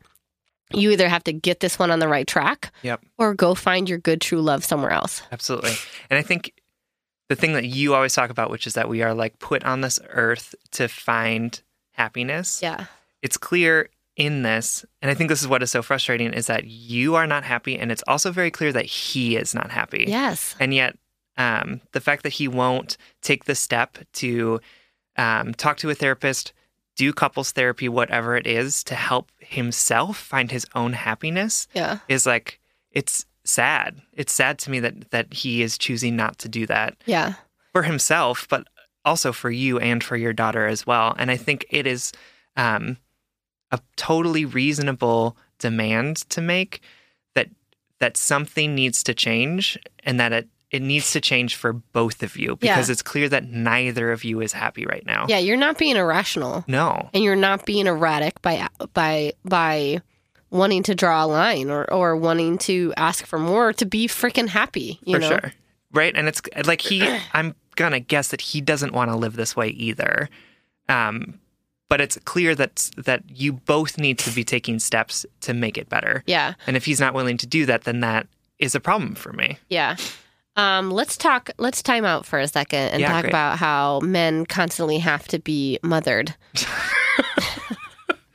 [0.73, 3.01] you either have to get this one on the right track Yep.
[3.17, 5.21] or go find your good true love somewhere else.
[5.31, 5.73] Absolutely.
[6.09, 6.53] And I think
[7.29, 9.81] the thing that you always talk about, which is that we are like put on
[9.81, 11.61] this earth to find
[11.93, 12.61] happiness.
[12.61, 12.85] Yeah.
[13.21, 16.65] It's clear in this, and I think this is what is so frustrating, is that
[16.65, 20.05] you are not happy, and it's also very clear that he is not happy.
[20.07, 20.55] Yes.
[20.59, 20.97] And yet,
[21.37, 24.59] um, the fact that he won't take the step to
[25.17, 26.53] um, talk to a therapist,
[26.95, 31.99] do couples therapy, whatever it is, to help himself find his own happiness Yeah.
[32.07, 32.59] is like
[32.91, 33.99] it's sad.
[34.13, 37.33] It's sad to me that that he is choosing not to do that Yeah.
[37.71, 38.67] for himself, but
[39.06, 41.16] also for you and for your daughter as well.
[41.18, 42.12] And I think it is
[42.56, 42.97] um,
[43.72, 46.82] a totally reasonable demand to make
[47.36, 47.49] that
[47.99, 52.36] that something needs to change and that it it needs to change for both of
[52.36, 55.28] you because it's clear that neither of you is happy right now.
[55.30, 55.38] Yeah.
[55.38, 57.10] You're not being irrational No.
[57.14, 60.01] and you're not being erratic by by by
[60.49, 64.47] wanting to draw a line or, or wanting to ask for more to be freaking
[64.47, 64.99] happy.
[65.04, 65.28] You for know?
[65.30, 65.54] sure.
[65.91, 66.14] Right.
[66.16, 69.69] And it's like he, I'm to guess that he doesn't want to live this way
[69.69, 70.30] either.
[70.89, 71.39] Um,
[71.89, 75.89] but it's clear that that you both need to be taking steps to make it
[75.89, 76.24] better.
[76.26, 76.55] Yeah.
[76.65, 79.57] And if he's not willing to do that, then that is a problem for me.
[79.69, 79.97] Yeah.
[80.55, 81.49] Um, let's talk.
[81.57, 83.32] Let's time out for a second and Yeah, talk great.
[83.32, 86.36] about how men constantly have to be mothered.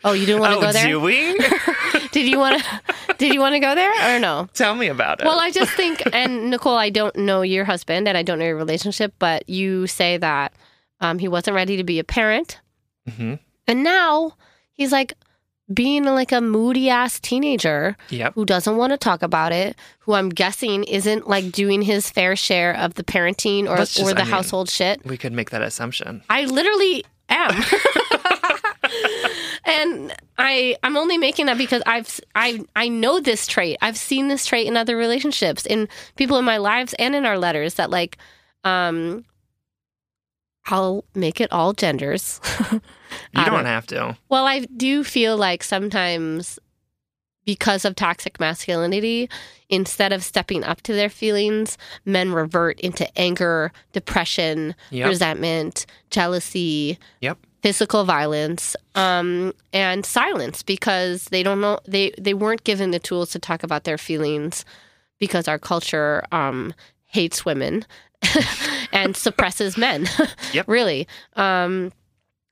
[0.05, 0.87] oh, you didn't want to oh, go there?
[0.89, 1.39] do we?
[2.13, 3.15] Did you want to?
[3.19, 4.49] Did you want to go there or no?
[4.55, 5.25] Tell me about it.
[5.27, 8.45] Well, I just think, and Nicole, I don't know your husband and I don't know
[8.47, 10.53] your relationship, but you say that
[11.01, 12.61] um, he wasn't ready to be a parent.
[13.09, 13.35] hmm
[13.67, 14.33] And now
[14.73, 15.15] he's like
[15.75, 18.35] being like a moody ass teenager Yep.
[18.35, 22.37] who doesn't want to talk about it, who I'm guessing isn't like doing his fair
[22.37, 25.05] share of the parenting or, just- or the I mean- household shit.
[25.05, 26.23] We could make that assumption.
[26.31, 27.63] I literally am.
[29.65, 33.77] and I I'm only making that because I've I I know this trait.
[33.83, 37.39] I've seen this trait in other relationships in people in my lives and in our
[37.39, 38.19] letters that like
[38.65, 39.25] um
[40.67, 42.41] I'll make it all genders.
[43.33, 44.19] You don't don't- have to.
[44.29, 46.59] well, I do feel like sometimes
[47.47, 49.31] because of toxic masculinity,
[49.71, 55.09] instead of stepping up to their feelings, men revert into anger, depression, Yep.
[55.09, 57.39] resentment, jealousy, Yep.
[57.63, 63.31] Physical violence, um, and silence because they don't know they they weren't given the tools
[63.31, 64.65] to talk about their feelings
[65.19, 66.73] because our culture um,
[67.07, 67.85] hates women
[68.93, 70.09] and suppresses men.
[70.53, 70.69] Yep.
[70.69, 71.07] really.
[71.37, 71.93] Um,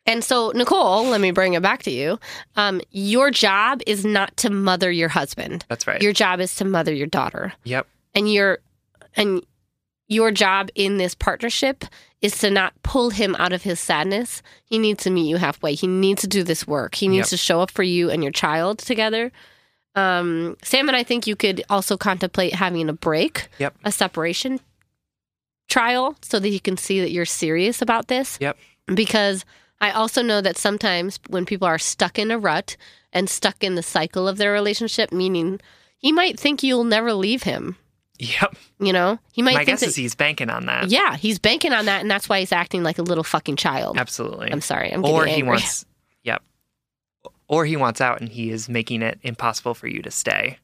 [0.04, 2.18] and so, Nicole, let me bring it back to you.
[2.57, 5.64] Um, your job is not to mother your husband.
[5.68, 6.00] That's right.
[6.00, 7.86] Your job is to mother your daughter yep.
[8.14, 8.59] and you're
[9.16, 9.42] and
[10.09, 11.84] your job in this partnership
[12.22, 14.42] is to not pull him out of his sadness.
[14.64, 15.74] He needs to meet you halfway.
[15.74, 16.94] He needs to do this work.
[16.94, 17.30] He needs Yep.
[17.30, 19.32] to show up for you and your child together.
[19.94, 23.74] Um, Sam and I think you could also contemplate having a break, Yep.
[23.84, 24.61] a separation
[25.68, 28.38] trial, so that you can see that you're serious about this.
[28.40, 28.57] Yep.
[28.94, 29.44] Because
[29.80, 32.76] I also know that sometimes when people are stuck in a rut
[33.12, 35.61] and stuck in the cycle of their relationship, meaning
[35.98, 37.76] he might think you'll never leave him.
[38.19, 38.57] Yep.
[38.81, 40.89] You know, he might My think guess that, is he's banking on that.
[40.89, 43.99] yeah, he's banking on that, and that's why he's acting like a little fucking child.
[43.99, 44.51] Absolutely.
[44.51, 45.85] I'm sorry, I'm or he wants
[46.23, 46.43] yep
[47.49, 50.59] or he wants out and he is making it impossible for you to stay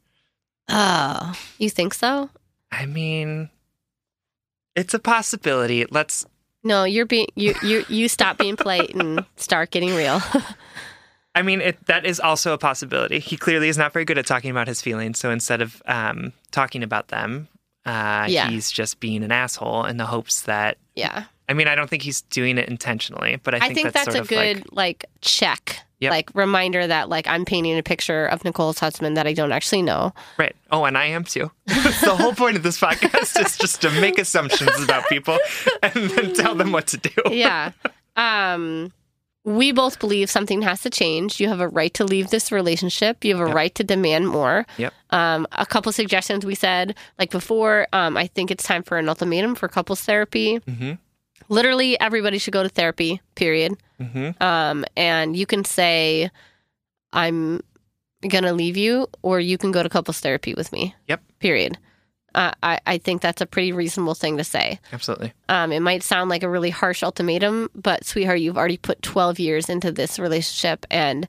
[0.69, 2.31] Oh, you think so?
[2.71, 3.51] i mean
[4.75, 6.25] it's a possibility let's
[6.65, 10.21] No, you're being you you you stop being polite and start getting real.
[11.35, 13.19] I mean, it, that is also a possibility.
[13.19, 15.19] He clearly is not very good at talking about his feelings.
[15.19, 17.49] So instead of um, talking about them,
[17.87, 18.49] uh, Yeah.
[18.49, 20.77] he's just being an asshole in the hopes that.
[20.95, 21.25] Yeah.
[21.49, 24.13] I mean, I don't think he's doing it intentionally, but I think, I think that's,
[24.13, 25.79] sort a good like like, check.
[26.01, 26.11] Yep.
[26.11, 29.83] Like reminder that like I'm painting a picture of Nicole's husband that I don't actually
[29.83, 30.13] know.
[30.37, 30.55] right.
[30.71, 31.51] Oh, and I am too.
[31.67, 35.39] The whole point of this podcast is just to make assumptions about people
[35.83, 37.11] and then tell them what to do.
[37.31, 37.71] Yeah.
[38.17, 38.93] Um
[39.45, 41.41] we both believe something has to change.
[41.41, 43.25] You have a right to leave this relationship.
[43.25, 43.57] You have a Yep.
[43.57, 44.65] right to demand more.
[44.79, 44.93] Yep.
[45.11, 49.09] Um, a couple suggestions we said, like before, um, I think it's time for an
[49.09, 50.57] ultimatum for couples therapy.
[50.59, 50.93] hmm
[51.49, 53.75] Literally, everybody should go to therapy, period.
[54.01, 56.31] hmm Um, and you can say,
[57.13, 57.61] I'm
[58.27, 60.95] going to leave you, or you can go to couples therapy with me.
[61.09, 61.21] Yep.
[61.41, 61.79] Period.
[62.35, 64.79] Uh, I, I think that's a pretty reasonable thing to say.
[64.93, 65.33] Absolutely.
[65.49, 69.39] Um, it might sound like a really harsh ultimatum, but sweetheart, you've already put 12
[69.39, 71.29] years into this relationship and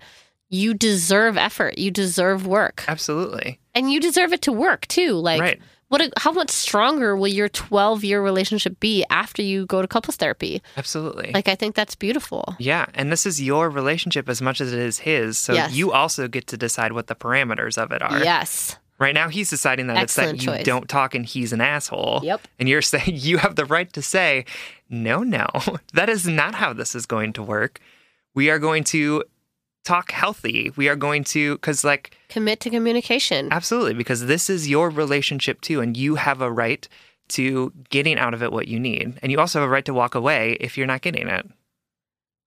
[0.49, 1.77] you deserve effort.
[1.77, 2.85] You deserve work.
[2.87, 3.59] Absolutely.
[3.73, 5.13] And you deserve it to work too.
[5.13, 5.59] Like, right.
[5.87, 6.01] what?
[6.01, 10.15] A, how much stronger will your 12 year relationship be after you go to couples
[10.15, 10.61] therapy?
[10.77, 11.31] Absolutely.
[11.33, 12.55] Like, I think that's beautiful.
[12.59, 15.39] Yeah, and this is your relationship as much as it is his.
[15.39, 15.73] So Yes.
[15.73, 18.23] you also get to decide what the parameters of it are.
[18.23, 18.77] Yes.
[18.99, 22.21] Right now, he's deciding that Excellent it's that you don't talk and he's an asshole.
[22.23, 22.47] Yep.
[22.59, 24.45] And you're saying you have the right to say,
[24.89, 25.47] no, no,
[25.93, 27.79] that is not how this is going to work.
[28.35, 29.23] We are going to
[29.83, 30.71] talk healthy.
[30.75, 33.49] We are going to, because, like, Commit to communication.
[33.51, 36.87] absolutely, because this is your relationship too, and you have a right
[37.29, 39.19] to getting out of it what you need.
[39.21, 41.45] And you also have a right to walk away if you're not getting it.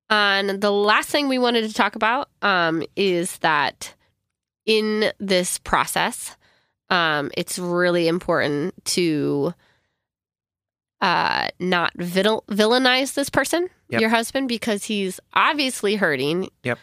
[0.09, 3.95] And the last thing we wanted to talk about um, is that
[4.67, 6.37] in this process,
[6.91, 9.55] um, it's really important to
[11.01, 14.01] uh, not vil- villainize this person, Yep.
[14.01, 16.49] your husband, because he's obviously hurting.
[16.65, 16.79] Yep.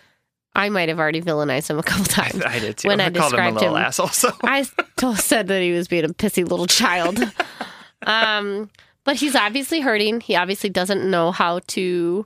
[0.56, 2.42] I might have already villainized him a couple times.
[2.46, 2.88] I did too.
[2.88, 4.08] When I called him a described little him- asshole.
[4.10, 7.20] So I still said that he was being a pissy little child.
[8.06, 8.70] um,
[9.04, 10.22] but he's obviously hurting.
[10.22, 12.26] He obviously doesn't know how to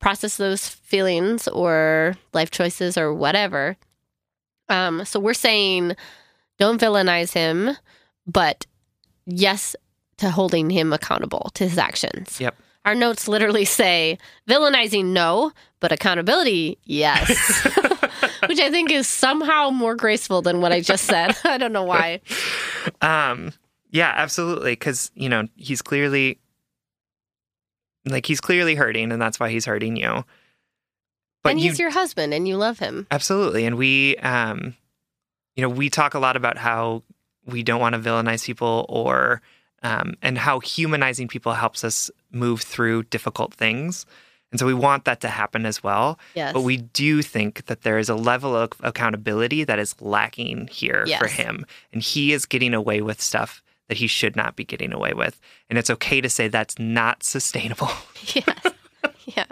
[0.00, 3.76] process those feelings or life choices or whatever.
[4.68, 5.96] Um, so we're saying
[6.58, 7.76] don't villainize him,
[8.26, 8.66] but
[9.26, 9.76] yes
[10.18, 12.40] to holding him accountable to his actions.
[12.40, 12.56] Yep.
[12.84, 17.64] Our notes literally say villainizing no, but accountability yes.
[18.48, 21.36] Which I think is somehow more graceful than what I just said.
[21.44, 22.20] I don't know why.
[23.00, 23.52] Um,
[23.90, 24.72] yeah, absolutely.
[24.72, 26.38] Because you know he's clearly
[28.06, 30.24] like he's clearly hurting, and that's why he's hurting you.
[31.48, 33.06] But and you he's your husband and you love him.
[33.10, 34.74] absolutely, and we, um,
[35.56, 37.02] you know, we talk a lot about how
[37.46, 39.40] we don't want to villainize people, or
[39.82, 44.06] um, and how humanizing people helps us move through difficult things.
[44.50, 46.18] And so we want that to happen as well.
[46.34, 46.52] Yes.
[46.52, 51.06] But we do think that there is a level of accountability that is lacking here
[51.18, 51.66] for him.
[51.92, 55.38] And he is getting away with stuff that he should not be getting away with.
[55.68, 57.90] And it's okay to say that's not sustainable.
[58.34, 58.72] yes.
[59.36, 59.46] Yeah.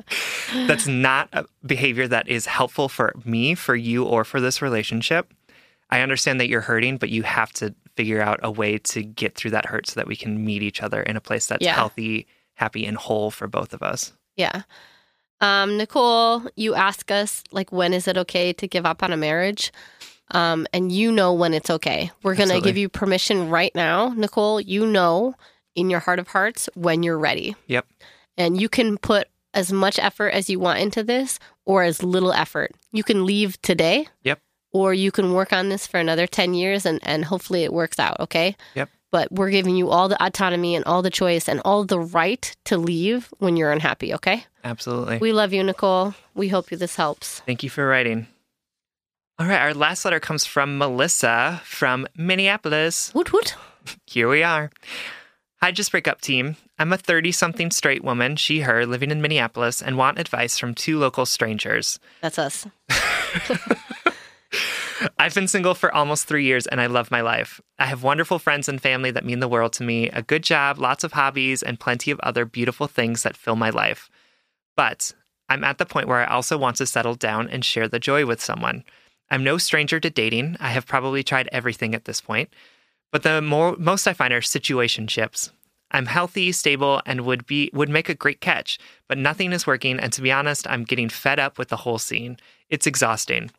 [0.66, 5.32] that's not a behavior that is helpful for me, for you, or for this relationship.
[5.90, 9.34] I understand that you're hurting, but you have to figure out a way to get
[9.36, 11.74] through that hurt so that we can meet each other in a place that's Yeah.
[11.74, 14.12] healthy, happy, and whole for both of us.
[14.36, 14.62] Yeah.
[15.40, 19.16] Um, Nicole, you ask us like when is it okay to give up on a
[19.16, 19.70] marriage?
[20.32, 22.10] Um, and you know when it's okay.
[22.22, 24.60] We're gonna give you permission right now, Nicole.
[24.60, 25.34] You know
[25.74, 27.54] in your heart of hearts when you're ready.
[27.66, 27.86] Yep.
[28.38, 32.32] And you can put as much effort as you want into this or as little
[32.32, 32.72] effort.
[32.92, 34.06] You can leave today.
[34.22, 34.40] Yep.
[34.72, 37.98] Or you can work on this for another 10 years and, and hopefully it works
[37.98, 38.54] out, okay?
[38.74, 38.90] Yep.
[39.10, 42.54] But we're giving you all the autonomy and all the choice and all the right
[42.66, 44.44] to leave when you're unhappy, okay?
[44.62, 45.16] Absolutely.
[45.18, 46.14] We love you, Nicole.
[46.34, 47.40] We hope you this helps.
[47.40, 48.26] Thank you for writing.
[49.38, 53.12] All right, our last letter comes from Melissa from Minneapolis.
[53.14, 53.54] Woot woot.
[54.06, 54.70] Here we are.
[55.62, 56.56] Hi, Just Break Up team.
[56.78, 60.74] I'm a 30 something straight woman, she, her, living in Minneapolis, and want advice from
[60.74, 61.98] two local strangers.
[62.20, 62.66] That's us.
[65.18, 67.58] I've been single for almost three years and I love my life.
[67.78, 70.78] I have wonderful friends and family that mean the world to me, a good job,
[70.78, 74.10] lots of hobbies, and plenty of other beautiful things that fill my life.
[74.76, 75.14] But
[75.48, 78.26] I'm at the point where I also want to settle down and share the joy
[78.26, 78.84] with someone.
[79.30, 80.58] I'm no stranger to dating.
[80.60, 82.50] I have probably tried everything at this point.
[83.12, 85.50] But the more most I find are situationships.
[85.90, 88.78] I'm healthy, stable, and would be would make a great catch,
[89.08, 91.98] but nothing is working, and to be honest, I'm getting fed up with the whole
[91.98, 92.38] scene.
[92.68, 93.50] It's exhausting.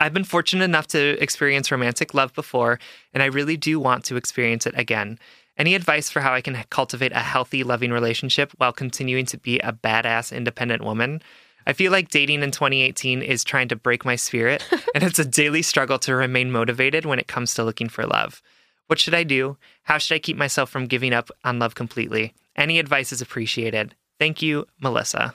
[0.00, 2.80] I've been fortunate enough to experience romantic love before,
[3.12, 5.18] and I really do want to experience it again.
[5.56, 9.58] Any advice for how I can cultivate a healthy, loving relationship while continuing to be
[9.58, 11.22] a badass, independent woman?
[11.70, 15.24] I feel like dating in 2018 is trying to break my spirit, and it's a
[15.24, 18.42] daily struggle to remain motivated when it comes to looking for love.
[18.88, 19.56] What should I do?
[19.84, 22.34] How should I keep myself from giving up on love completely?
[22.56, 23.94] Any advice is appreciated.
[24.18, 25.34] Thank you, Melissa.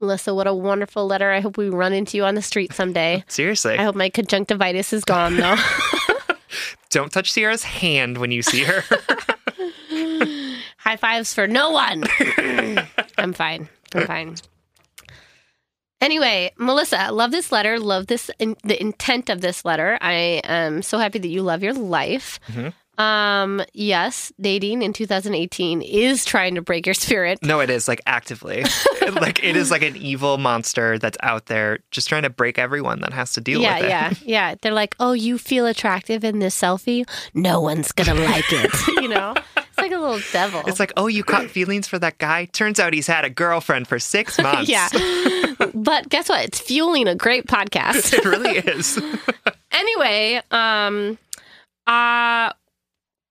[0.00, 1.30] Melissa, what a wonderful letter.
[1.30, 3.22] I hope we run into you on the street someday.
[3.28, 3.76] Seriously.
[3.76, 5.56] I hope my conjunctivitis is gone though.
[6.88, 8.82] Don't touch Sierra's hand when you see her.
[10.78, 12.04] High fives for no one.
[13.18, 13.68] I'm fine.
[13.94, 14.36] I'm fine.
[16.04, 17.80] Anyway, Melissa, love this letter.
[17.80, 19.96] Love this in, the intent of this letter.
[20.02, 22.38] I am so happy that you love your life.
[22.48, 22.68] Mm-hmm.
[22.98, 27.38] Um, yes, dating in 2018 is trying to break your spirit.
[27.42, 28.64] no, it is like actively.
[29.12, 33.00] like it is like an evil monster that's out there just trying to break everyone
[33.00, 33.88] that has to deal Yeah, with it.
[33.88, 34.14] yeah, yeah.
[34.50, 34.54] Yeah.
[34.60, 37.08] They're like, "Oh, you feel attractive in this selfie?
[37.34, 38.72] No one's gonna like it."
[39.02, 40.62] you know, it's like a little devil.
[40.66, 42.44] It's like, oh, you caught feelings for that guy?
[42.46, 44.68] Turns out he's had a girlfriend for six months.
[44.70, 44.88] yeah.
[45.74, 46.44] but guess what?
[46.44, 48.12] It's fueling a great podcast.
[48.14, 48.98] It really is.
[49.72, 51.18] anyway, um,
[51.86, 52.52] uh,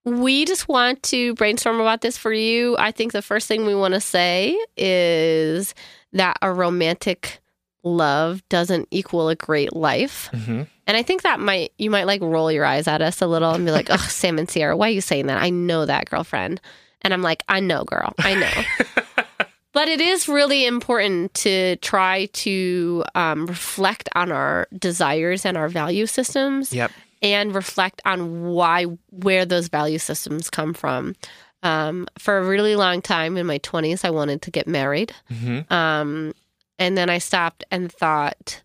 [0.05, 2.75] we just want to brainstorm about this for you.
[2.77, 5.73] I think the first thing we want to say is
[6.11, 7.39] that a romantic
[7.83, 10.29] love doesn't equal a great life.
[10.33, 10.67] Mhm.
[10.87, 13.51] And I think that might you might like roll your eyes at us a little
[13.51, 15.41] and be like, "Oh, Sam and Sierra, why are you saying that?
[15.41, 16.59] I know that girlfriend."
[17.01, 18.13] And I'm like, "I know, girl.
[18.19, 18.85] I know."
[19.73, 25.67] but it is really important to try to um, reflect on our desires and our
[25.67, 26.91] value systems Yep.
[27.23, 31.15] And reflect on why where those value systems come from.
[31.63, 35.13] Um, for a really long time in my 20s, I wanted to get married.
[35.29, 36.33] hmm Um,
[36.77, 38.61] and then I stopped and thought,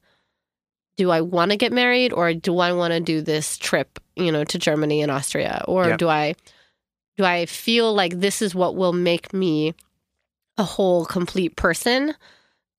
[0.97, 4.33] do I want to get married or do I want to do this trip, you
[4.33, 5.65] know, to Germany and Austria?
[5.69, 5.99] Or Yep.
[5.99, 6.35] do I
[7.17, 9.75] do I feel like this is what will make me
[10.57, 12.15] a whole complete person,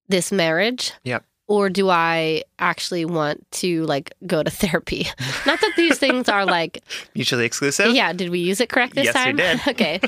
[0.09, 0.91] this marriage?
[1.05, 1.23] Yep.
[1.49, 5.07] Or do I actually want to like go to therapy?
[5.47, 6.83] Not that these things are like
[7.15, 7.93] Mutually exclusive?
[7.95, 9.35] yeah, did we use it correct this Yes, we time?
[9.35, 9.59] did.
[9.67, 9.99] okay.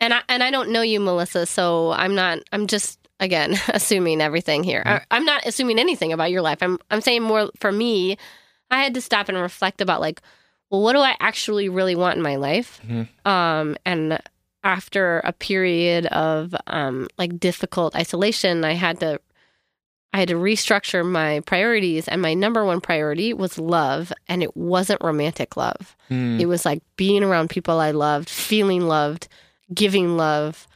[0.00, 4.20] and I and I don't know you, Melissa, so I'm not I'm just again assuming
[4.20, 4.82] everything here.
[4.84, 5.04] Mm-hmm.
[5.12, 6.58] I, I'm not assuming anything about your life.
[6.60, 8.18] I'm I'm saying more for me,
[8.68, 10.20] I had to stop and reflect about like,
[10.70, 12.80] well, what do I actually really want in my life?
[12.84, 13.06] Mhm.
[13.24, 14.20] Um and
[14.64, 19.20] after a period of um like difficult isolation, I had to
[20.12, 24.56] I had to restructure my priorities and my number one priority was love and it
[24.56, 25.96] wasn't romantic love.
[26.10, 26.40] Mm.
[26.40, 29.28] It was like being around people I loved, feeling loved,
[29.72, 30.66] giving love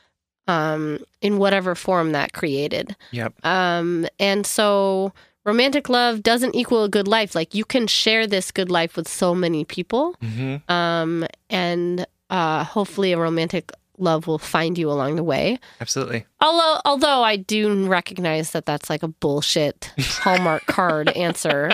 [0.49, 2.97] um, in whatever form that created.
[3.11, 3.45] Yep.
[3.45, 5.13] Um, and so
[5.45, 7.35] romantic love doesn't equal a good life.
[7.35, 10.15] Like you can share this good life with so many people.
[10.23, 13.71] hmm Um, and uh, hopefully a romantic
[14.01, 15.59] love will find you along the way.
[15.81, 16.27] Absolutely.
[16.41, 21.73] Although, although I do recognize that that's like a bullshit Hallmark card answer,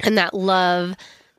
[0.00, 0.94] and that love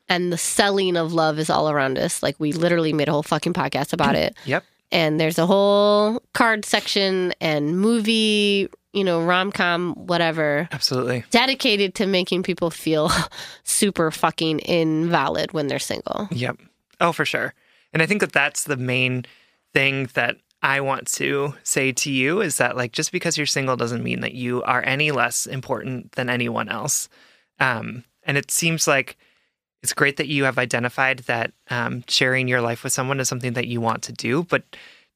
[0.08, 2.22] and the selling of love is all around us.
[2.22, 4.34] Like we literally made a whole fucking podcast about it.
[4.46, 4.64] Yep.
[4.90, 11.24] And there's a whole card section and movie, you know, rom com, whatever, Absolutely.
[11.30, 13.10] dedicated to making people feel
[13.64, 16.26] super fucking invalid when they're single.
[16.30, 16.56] Yep.
[17.02, 17.52] Oh, for sure.
[17.92, 19.26] And I think that that's the main
[19.78, 23.76] thing that I want to say to you is that like just because you're single
[23.76, 27.08] doesn't mean that you are any less important than anyone else.
[27.60, 29.16] Um, and it seems like
[29.84, 33.52] it's great that you have identified that um, sharing your life with someone is something
[33.52, 34.64] that you want to do, but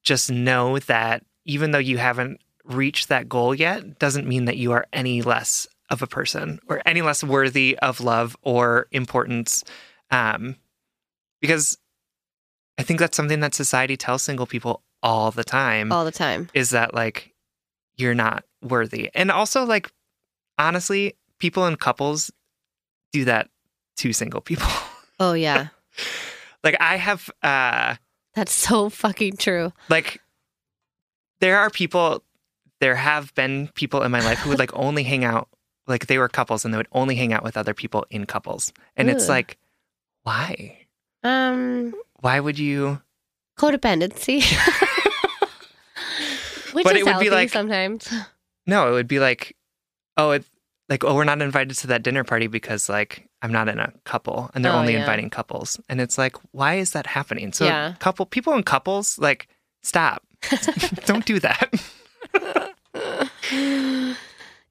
[0.04, 4.70] just know that even though you haven't reached that goal yet, doesn't mean that you
[4.70, 9.64] are any less of a person or any less worthy of love or importance.
[10.12, 10.54] Um,
[11.40, 11.78] because
[12.78, 16.48] I think that's something that society tells single people all the time All the time.
[16.54, 17.32] is that like
[17.96, 19.10] you're not worthy.
[19.14, 19.90] And also like
[20.58, 22.30] honestly, people in couples
[23.12, 23.48] do that
[23.96, 24.68] to single people.
[25.20, 25.68] Oh, yeah.
[26.64, 27.96] like I have uh
[28.34, 29.72] That's so fucking true.
[29.88, 30.20] like
[31.40, 32.22] there are people
[32.80, 35.48] there have been people in my life who would like only hang out
[35.86, 38.72] like they were couples and they would only hang out with other people in couples.
[38.96, 39.58] And it's like
[40.22, 40.78] why?
[41.24, 43.02] Um, Why would you
[43.58, 44.42] codependency.
[46.72, 48.12] Which But is it would be healthy like- sometimes.
[48.66, 49.56] No, it would be like,
[50.16, 50.44] oh, it
[50.88, 53.92] like oh, we're not invited to that dinner party because like I'm not in a
[54.04, 55.00] couple, and they're Oh, only yeah.
[55.00, 57.52] inviting couples, and it's like, why is that happening?
[57.52, 57.94] So, Yeah.
[57.98, 59.48] couple people in couples, like,
[59.82, 60.22] stop,
[61.06, 61.72] don't do that.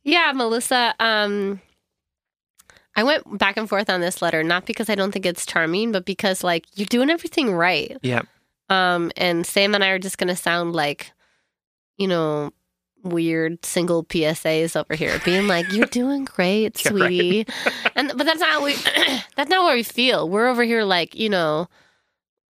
[0.03, 0.95] Yeah, Melissa.
[0.99, 1.61] Um,
[2.95, 5.91] I went back and forth on this letter, not because I don't think it's charming,
[5.91, 7.97] but because like you're doing everything right.
[8.01, 8.25] Yep.
[8.69, 11.11] Um, and Sam and I are just gonna sound like,
[11.97, 12.51] you know,
[13.03, 16.97] weird single PSAs over here, being like, "You're doing great, Yeah, right.
[17.07, 17.47] sweetie,"
[17.95, 18.73] and but that's not how we.
[19.35, 20.29] that's not what we feel.
[20.29, 21.67] We're over here like you know,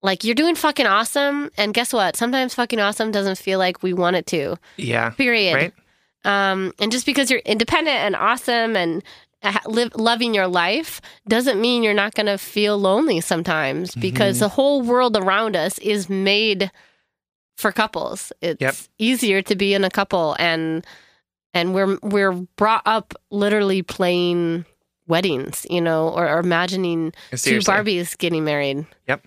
[0.01, 2.15] like you're doing fucking awesome, and guess what?
[2.15, 4.55] Sometimes fucking awesome doesn't feel like we want it to.
[4.77, 5.09] Yeah.
[5.11, 5.53] Period.
[5.55, 5.73] Right?
[6.25, 9.03] Um, and just because you're independent and awesome and
[9.65, 14.39] live, loving your life doesn't mean you're not going to feel lonely sometimes because Mhm.
[14.41, 16.71] the whole world around us is made
[17.57, 18.31] for couples.
[18.41, 18.75] It's Yep.
[18.99, 20.85] easier to be in a couple and
[21.53, 24.65] and we're we're brought up literally playing
[25.07, 27.51] weddings, you know, or, or imagining Seriously.
[27.53, 28.85] two Barbies getting married.
[29.07, 29.25] Yep.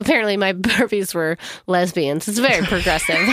[0.00, 1.36] Apparently my Barbies were
[1.66, 2.28] lesbians.
[2.28, 3.26] It's very progressive.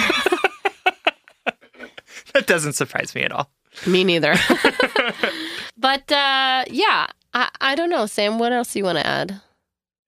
[2.34, 3.50] That doesn't surprise me at all.
[3.86, 4.34] Me neither.
[5.78, 8.40] but uh, yeah, I, I don't know, Sam.
[8.40, 9.42] What else do you want to add?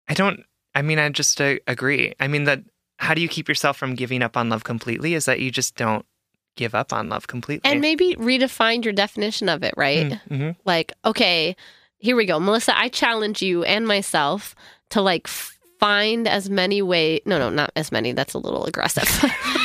[0.08, 0.44] I don't.
[0.74, 2.14] I mean, I just uh, agree.
[2.20, 2.62] I mean that.
[2.98, 5.16] How do you keep yourself from giving up on love completely?
[5.16, 6.06] Is that you just don't
[6.56, 7.70] give up on love completely?
[7.70, 10.14] And maybe redefine your definition of it, right?
[10.30, 11.58] hmm Like, okay,
[11.98, 12.78] here we go, Melissa.
[12.78, 14.56] I challenge you and myself
[14.92, 17.20] to like find as many way.
[17.26, 18.14] No, no, not as many.
[18.14, 19.04] That's a little aggressive.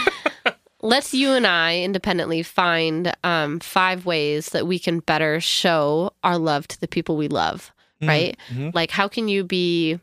[0.83, 6.39] Let's you and I independently find um, five ways that we can better show our
[6.39, 7.72] love to the people we love.
[8.03, 8.37] right?
[8.51, 8.74] Mhm.
[8.74, 10.01] Like, how can you be,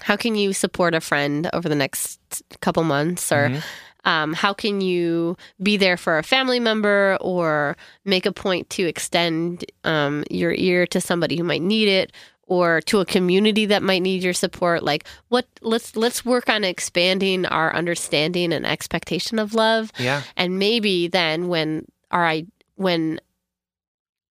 [0.00, 2.20] how can you support a friend over the next
[2.60, 3.32] couple months?
[3.32, 3.62] Or Mhm.
[4.04, 8.86] um, how can you be there for a family member or make a point to
[8.86, 12.12] extend um, your ear to somebody who might need it?
[12.46, 16.64] Or to a community that might need your support like what let's let's work on
[16.64, 20.22] expanding our understanding and expectation of love Yeah.
[20.36, 23.20] and maybe then when our I when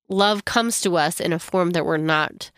[0.10, 2.52] love comes to us in a form that we're not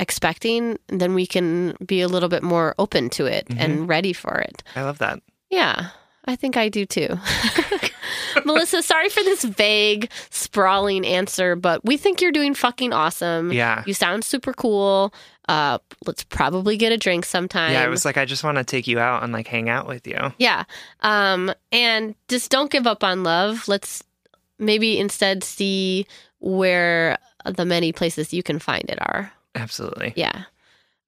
[0.00, 3.86] expecting then we can be a little bit more open to it and mm-hmm.
[3.86, 5.20] ready for it I love that.
[5.50, 5.90] yeah
[6.28, 7.08] i think i do too
[8.44, 13.82] melissa sorry for this vague sprawling answer but we think you're doing fucking awesome Yeah.
[13.86, 15.12] you sound super cool
[15.48, 17.84] uh let's probably get a drink sometime Yeah.
[17.84, 20.06] It was like I just want to take you out and like hang out with
[20.06, 20.18] you.
[20.38, 20.64] Yeah.
[21.00, 23.66] Um, and just don't give up on love.
[23.66, 24.04] Let's
[24.58, 26.06] maybe instead see
[26.40, 27.16] where
[27.46, 29.32] the many places you can find it are.
[29.54, 30.12] Absolutely.
[30.16, 30.42] Yeah.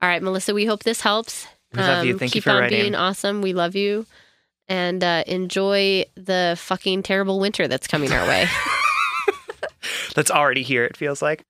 [0.01, 1.47] All right, Melissa, we hope this helps.
[1.75, 2.13] We love you.
[2.15, 2.81] Um, Thank you keep for on writing.
[2.81, 3.43] being awesome.
[3.43, 4.07] We love you.
[4.71, 8.47] And uh, enjoy the fucking terrible winter that's coming our way.
[10.15, 10.85] That's already here.
[10.85, 11.45] It feels like.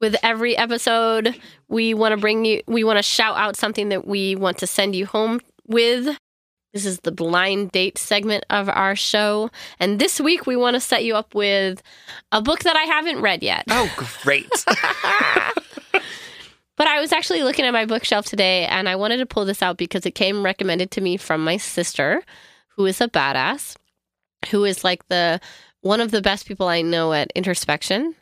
[0.00, 1.34] With every episode,
[1.68, 4.66] we want to bring you, we want to shout out something that we want to
[4.66, 6.16] send you home with.
[6.72, 9.50] This is the blind date segment of our show.
[9.78, 11.82] And this week, we want to set you up with
[12.32, 13.64] a book that I haven't read yet.
[13.70, 13.90] Oh,
[14.22, 14.50] great.
[16.76, 19.62] But I was actually looking at my bookshelf today and I wanted to pull this
[19.62, 22.22] out because it came recommended to me from my sister,
[22.68, 23.76] who is a badass,
[24.50, 25.40] who is like the
[25.82, 28.14] one of the best people I know at introspection.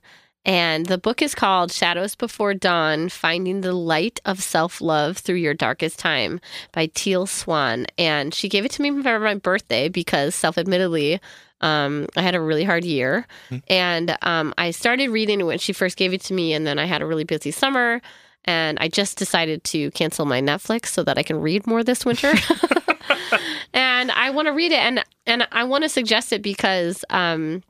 [0.44, 5.36] And the book is called Shadows Before Dawn Finding the Light of Self Love Through
[5.36, 6.40] Your Darkest Time
[6.72, 7.86] by Teal Swan.
[7.96, 11.20] And she gave it to me for my birthday because, self admittedly,
[11.60, 13.24] um, I had a really hard year.
[13.68, 16.52] And um, I started reading it when she first gave it to me.
[16.54, 18.02] And then I had a really busy summer.
[18.44, 22.04] And I just decided to cancel my Netflix so that I can read more this
[22.04, 22.32] winter.
[23.72, 24.78] and I want to read it.
[24.78, 27.04] And, and I want to suggest it because.
[27.10, 27.62] Um,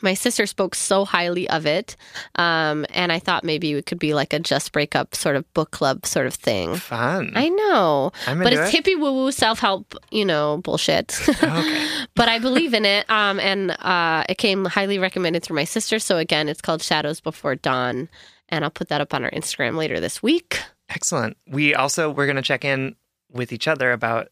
[0.00, 1.96] my sister spoke so highly of it
[2.36, 5.54] um, and i thought maybe it could be like a just break up sort of
[5.54, 7.32] book club sort of thing Fun.
[7.36, 8.84] i know but it's it.
[8.84, 11.86] hippie woo woo self help you know bullshit Okay.
[12.14, 15.98] but i believe in it um, and uh, it came highly recommended through my sister
[15.98, 18.08] so again it's called shadows before dawn
[18.48, 21.36] and i'll put that up on our instagram later this week Excellent.
[21.48, 22.96] We also we're going to check in
[23.30, 24.28] with each other about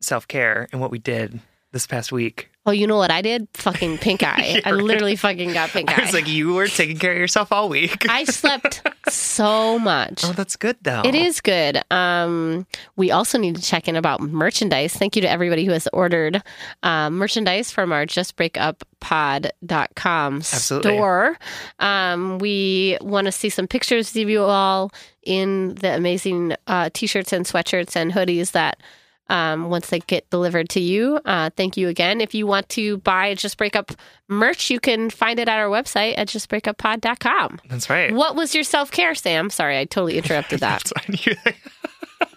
[0.00, 1.40] self care and what we did
[1.72, 2.50] this past week.
[2.66, 6.00] Oh you know what i did fucking pink eye i literally fucking got pink I
[6.00, 8.08] eye was like, you were taking care of yourself all week.
[8.08, 11.02] i slept so much oh, that's good though.
[11.04, 11.80] It is good.
[11.90, 14.94] Um, we also need to check in about merchandise.
[14.94, 16.42] Thank you to everybody who has ordered
[16.82, 20.96] um, merchandise from our justbreakuppod.com Absolutely.
[20.96, 21.38] store.
[21.78, 24.92] Um, we want to see some pictures of you all
[25.22, 28.78] in the amazing uh, t shirts and sweatshirts and hoodies that.
[29.30, 32.20] Um, once they get delivered to you, uh, thank you again.
[32.20, 33.92] If you want to buy Just Breakup
[34.28, 37.60] merch, you can find it at our website at justbreakuppod.com.
[37.68, 38.12] That's right.
[38.14, 39.48] What was your self care, Sam?
[39.48, 40.84] Sorry, I totally interrupted that.
[40.94, 41.16] That's fine.
[41.24, 41.52] You-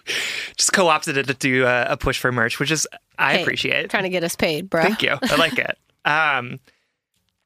[0.56, 3.90] Just co-opted it to do a, a push for merch, which is I Hey, appreciate.
[3.90, 4.82] Trying to get us paid, bro.
[4.82, 5.16] Thank you.
[5.22, 5.76] I like it.
[6.04, 6.58] Um,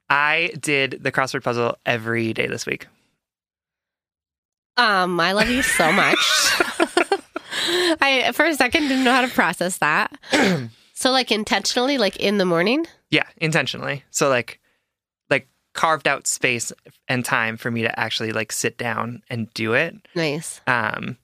[0.09, 2.87] I did the crossword puzzle every day this week.
[4.77, 6.17] Um, I love you so much.
[8.01, 10.13] I for a second didn't know how to process that.
[10.95, 12.87] so like intentionally, like in the morning.
[13.11, 14.05] Yeah, intentionally.
[14.11, 14.61] So like
[15.31, 16.73] like carved out space
[17.09, 19.95] and time for me to actually like sit down and do it.
[20.15, 20.61] Nice.
[20.67, 21.17] Um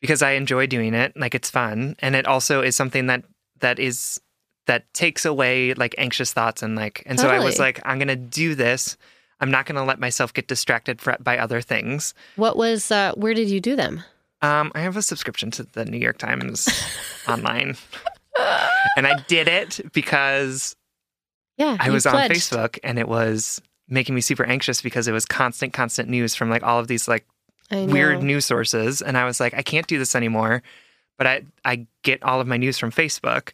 [0.00, 3.24] because I enjoy doing it, like it's fun and it also is something that
[3.60, 4.20] that is
[4.66, 8.08] that takes away like anxious thoughts and like and so I was like I'm going
[8.08, 8.96] to do this.
[9.40, 12.14] I'm not going to let myself get distracted by other things.
[12.36, 14.02] What was, uh, where did you do them?
[14.44, 16.68] Um, I have a subscription to the New York Times
[17.28, 17.76] online.
[18.96, 20.76] and I did it because
[21.56, 21.76] Yeah.
[21.80, 22.14] I was on.
[22.28, 26.50] Facebook and it was making me super anxious because it was constant, constant news from
[26.50, 27.24] like all of these like
[27.70, 29.00] weird news sources.
[29.02, 30.62] And I was like, I can't do this anymore.
[31.16, 33.52] But I, I get all of my news from Facebook.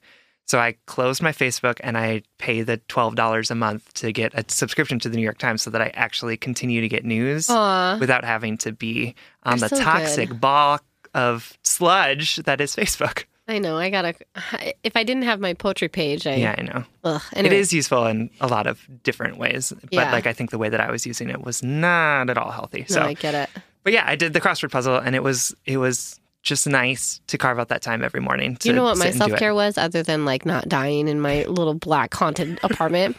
[0.51, 4.45] So I closed my Facebook and I pay the $12 a month to get a
[4.49, 7.99] subscription to the New York Times so that I actually continue to get news Aw.
[8.01, 10.41] without having to be on You're the so toxic good.
[10.41, 10.81] ball
[11.15, 13.27] of sludge that is Facebook.
[13.47, 13.79] I know.
[13.79, 14.15] I gotta.
[14.83, 16.35] If I didn't have my poetry page, I.
[16.35, 16.85] Yeah, I know.
[17.05, 17.55] Ugh, anyway.
[17.55, 19.73] It is useful in a lot of different ways.
[19.83, 20.11] But Yeah.
[20.13, 22.81] like I think the way that I was using it was not at all healthy.
[22.81, 23.51] No, So I get it.
[23.85, 27.37] but yeah, I did the crossword puzzle and it was it was just nice to
[27.37, 28.57] carve out that time every morning.
[28.65, 29.29] You know what my sit and do it.
[29.29, 33.17] self care was, other than like not dying in my little black haunted apartment?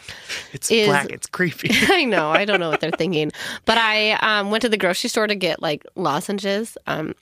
[0.52, 1.70] It's is- black, it's creepy.
[1.72, 2.30] I know.
[2.30, 3.30] I don't know what they're thinking.
[3.64, 7.14] But I um, went to the grocery store to get like lozenges um,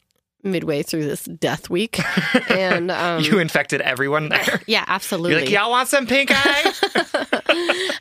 [0.42, 2.00] midway through this death week.
[2.50, 4.62] And um, you infected everyone there.
[4.66, 5.32] yeah, absolutely.
[5.32, 6.72] You're like, y'all want some pink eye?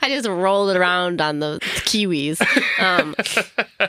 [0.02, 2.40] I just rolled it around on the kiwis.
[2.82, 3.14] Um,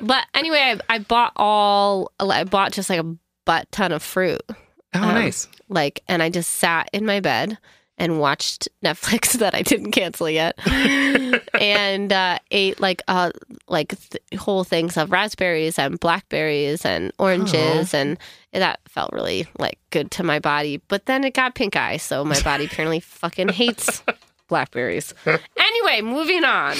[0.02, 3.16] but anyway, I, I bought all, I bought just like a
[3.50, 4.40] butt ton of fruit.
[4.48, 4.54] oh,
[4.94, 5.48] Um, nice.
[5.68, 7.58] Like, and I just sat in my bed
[7.98, 10.54] and watched Netflix that I didn't cancel yet,
[11.60, 13.30] and uh, ate like uh
[13.68, 18.16] like th- whole things of raspberries and blackberries and oranges, and
[18.52, 20.80] that felt really like good to my body.
[20.88, 24.02] But then it got pink eye, so my body apparently fucking hates
[24.48, 25.12] blackberries.
[25.26, 26.76] Anyway, moving on.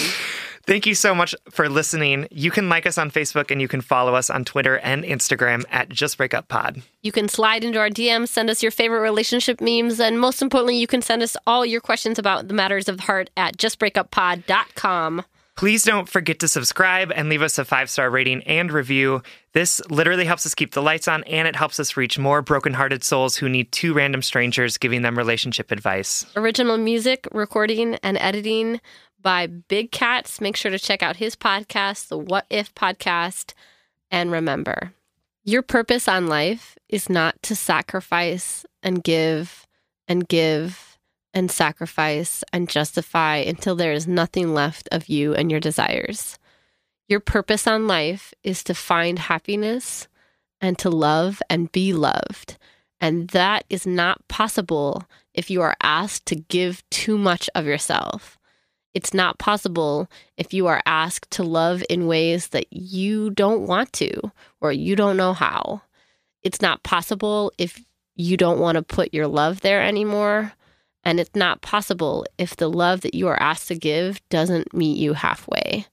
[0.71, 2.29] Thank you so much for listening.
[2.31, 5.65] You can like us on Facebook and you can follow us on Twitter and Instagram
[5.69, 6.81] at Just Break Up Pod.
[7.03, 10.79] You can slide into our DMs, send us your favorite relationship memes, and most importantly,
[10.79, 15.25] you can send us all your questions about the matters of the heart at justbreakuppod.com.
[15.57, 19.25] Please don't forget to subscribe and leave us a five star rating and review.
[19.53, 23.03] This literally helps us keep the lights on and it helps us reach more brokenhearted
[23.03, 26.25] souls who need two random strangers giving them relationship advice.
[26.37, 28.81] Original music, recording, and editing
[29.23, 30.41] by Big Cats.
[30.41, 33.53] Make sure to check out his podcast, the What If Podcast.
[34.11, 34.93] And remember,
[35.45, 39.67] your purpose on life is not to sacrifice and give
[40.09, 40.99] and give
[41.33, 46.39] and sacrifice and justify until there is nothing left of you and your desires.
[47.09, 50.09] Your purpose on life is to find happiness
[50.61, 52.57] and to love and be loved.
[53.01, 58.39] And that is not possible if you are asked to give too much of yourself.
[58.93, 63.93] It's not possible if you are asked to love in ways that you don't want
[63.95, 65.83] to or you don't know how.
[66.43, 67.81] It's not possible if
[68.17, 70.53] you don't want to put your love there anymore.
[71.05, 74.99] And it's not possible if the love that you are asked to give doesn't meet
[74.99, 75.87] you halfway.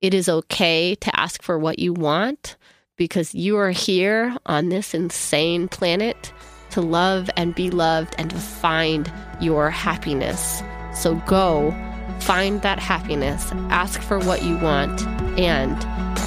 [0.00, 2.56] It is okay to ask for what you want
[2.96, 6.32] because you are here on this insane planet
[6.70, 9.10] to love and be loved and to find
[9.40, 10.62] your happiness.
[10.94, 11.74] So go
[12.20, 15.06] find that happiness, ask for what you want,
[15.38, 15.76] and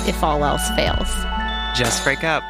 [0.07, 1.09] if all else fails,
[1.77, 2.43] Just break up.